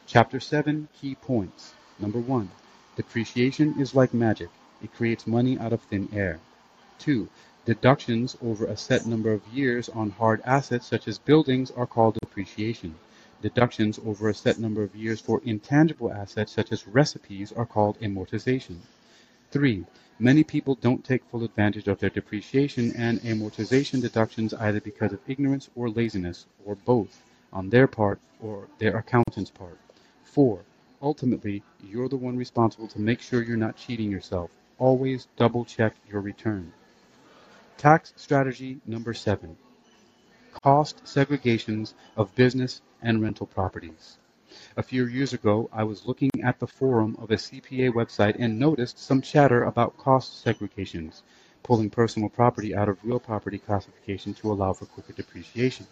[0.07, 1.75] Chapter 7 Key Points.
[1.99, 2.49] Number 1.
[2.95, 4.49] Depreciation is like magic.
[4.81, 6.39] It creates money out of thin air.
[6.97, 7.29] 2.
[7.65, 12.17] Deductions over a set number of years on hard assets such as buildings are called
[12.19, 12.95] depreciation.
[13.43, 17.99] Deductions over a set number of years for intangible assets such as recipes are called
[17.99, 18.77] amortization.
[19.53, 19.85] 3.
[20.17, 25.19] Many people don't take full advantage of their depreciation and amortization deductions either because of
[25.27, 27.21] ignorance or laziness, or both,
[27.53, 29.77] on their part or their accountant's part.
[30.23, 30.59] 4.
[31.03, 34.49] Ultimately, you're the one responsible to make sure you're not cheating yourself.
[34.79, 36.73] Always double check your return.
[37.77, 39.55] Tax strategy number 7
[40.63, 44.17] Cost segregations of business and rental properties.
[44.77, 48.59] A few years ago, I was looking at the forum of a CPA website and
[48.59, 51.21] noticed some chatter about cost segregations,
[51.63, 55.87] pulling personal property out of real property classification to allow for quicker depreciation.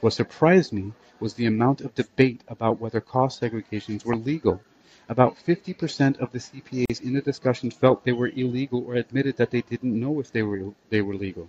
[0.00, 4.60] What surprised me was the amount of debate about whether cost segregations were legal.
[5.08, 9.50] About 50% of the CPAs in the discussion felt they were illegal or admitted that
[9.50, 11.48] they didn't know if they were, they were legal.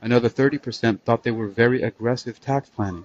[0.00, 3.04] Another 30% thought they were very aggressive tax planning.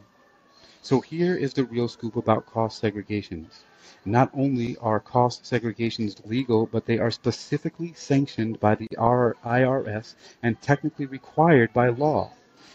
[0.84, 3.60] So here is the real scoop about cost segregations.
[4.04, 10.60] Not only are cost segregations legal, but they are specifically sanctioned by the IRS and
[10.60, 12.32] technically required by law.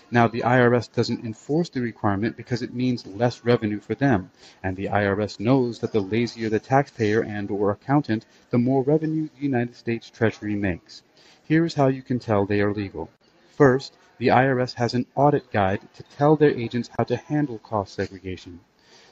[0.08, 4.30] Now, the IRS doesn't enforce the requirement because it means less revenue for them,
[4.62, 9.28] and the IRS knows that the lazier the taxpayer and or accountant, the more revenue
[9.34, 11.02] the United States Treasury makes.
[11.42, 13.10] Here is how you can tell they are legal.
[13.56, 17.94] First, the IRS has an audit guide to tell their agents how to handle cost
[17.94, 18.60] segregation.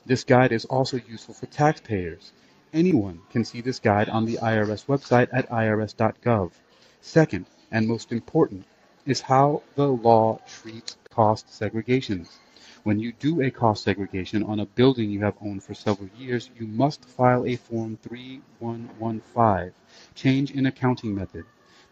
[0.07, 2.33] This guide is also useful for taxpayers.
[2.73, 6.53] Anyone can see this guide on the IRS website at irs.gov.
[7.01, 8.65] Second, and most important,
[9.05, 12.39] is how the law treats cost segregations.
[12.83, 16.51] When you do a cost segregation on a building you have owned for several years,
[16.59, 19.73] you must file a Form 3115,
[20.15, 21.45] Change in Accounting Method.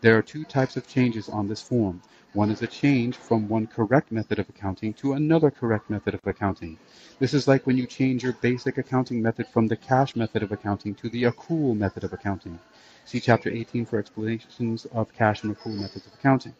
[0.03, 2.03] There are two types of changes on this form.
[2.35, 6.26] One is a change from one correct method of accounting to another correct method of
[6.26, 6.78] accounting.
[7.18, 10.51] This is like when you change your basic accounting method from the cash method of
[10.51, 12.59] accounting to the accrual method of accounting.
[13.05, 16.55] See Chapter 18 for explanations of cash and accrual methods of accounting.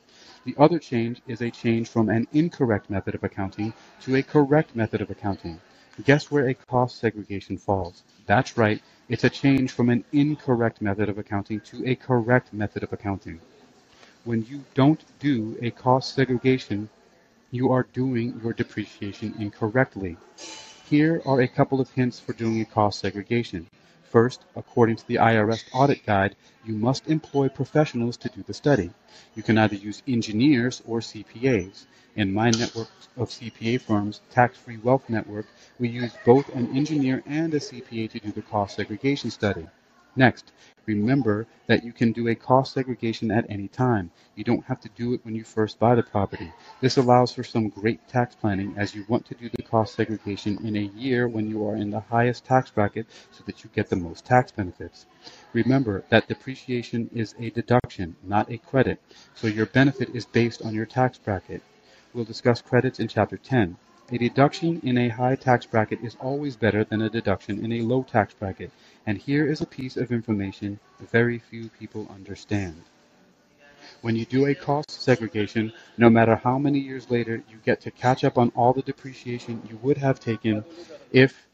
[0.44, 4.76] The other change is a change from an incorrect method of accounting to a correct
[4.76, 5.58] method of accounting.
[6.04, 8.02] Guess where a cost segregation falls?
[8.26, 12.82] That's right, it's a change from an incorrect method of accounting to a correct method
[12.82, 13.40] of accounting.
[14.24, 16.90] When you don't do a cost segregation,
[17.50, 20.16] you are doing your depreciation incorrectly.
[20.88, 23.66] Here are a couple of hints for doing a cost segregation.
[24.04, 28.92] First, according to the IRS audit guide, you must employ professionals to do the study.
[29.34, 31.86] You can either use engineers or CPAs.
[32.14, 35.46] In my network of CPA firms, Tax Free Wealth Network,
[35.80, 39.66] we use both an engineer and a CPA to do the cost segregation study.
[40.14, 40.52] Next,
[40.84, 44.10] remember that you can do a cost segregation at any time.
[44.36, 46.52] You don't have to do it when you first buy the property.
[46.82, 50.58] This allows for some great tax planning as you want to do the cost segregation
[50.66, 53.88] in a year when you are in the highest tax bracket so that you get
[53.88, 55.06] the most tax benefits.
[55.54, 59.00] Remember that depreciation is a deduction, not a credit,
[59.34, 61.62] so your benefit is based on your tax bracket.
[62.12, 63.78] We'll discuss credits in Chapter 10.
[64.12, 67.80] A deduction in a high tax bracket is always better than a deduction in a
[67.80, 68.70] low tax bracket,
[69.06, 72.82] and here is a piece of information very few people understand.
[74.02, 77.90] When you do a cost segregation, no matter how many years later, you get to
[77.90, 80.62] catch up on all the depreciation you would have taken
[81.10, 81.46] if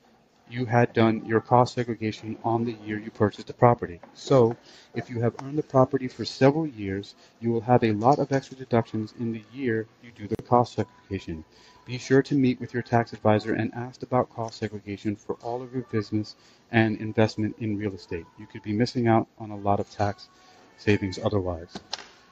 [0.50, 4.00] you had done your cost segregation on the year you purchased the property.
[4.14, 4.56] So,
[4.96, 8.32] if you have earned the property for several years, you will have a lot of
[8.32, 11.44] extra deductions in the year you do the cost segregation.
[11.89, 15.62] Be sure to meet with your tax advisor and ask about cost segregation for all
[15.62, 16.36] of your business
[16.70, 18.26] and investment in real estate.
[18.39, 20.28] You could be missing out on a lot of tax
[20.76, 21.78] savings otherwise.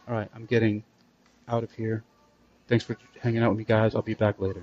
[0.06, 0.84] All right, I'm getting
[1.48, 2.04] out of here.
[2.68, 3.94] Thanks for hanging out with me, guys.
[3.94, 4.62] I'll be back later.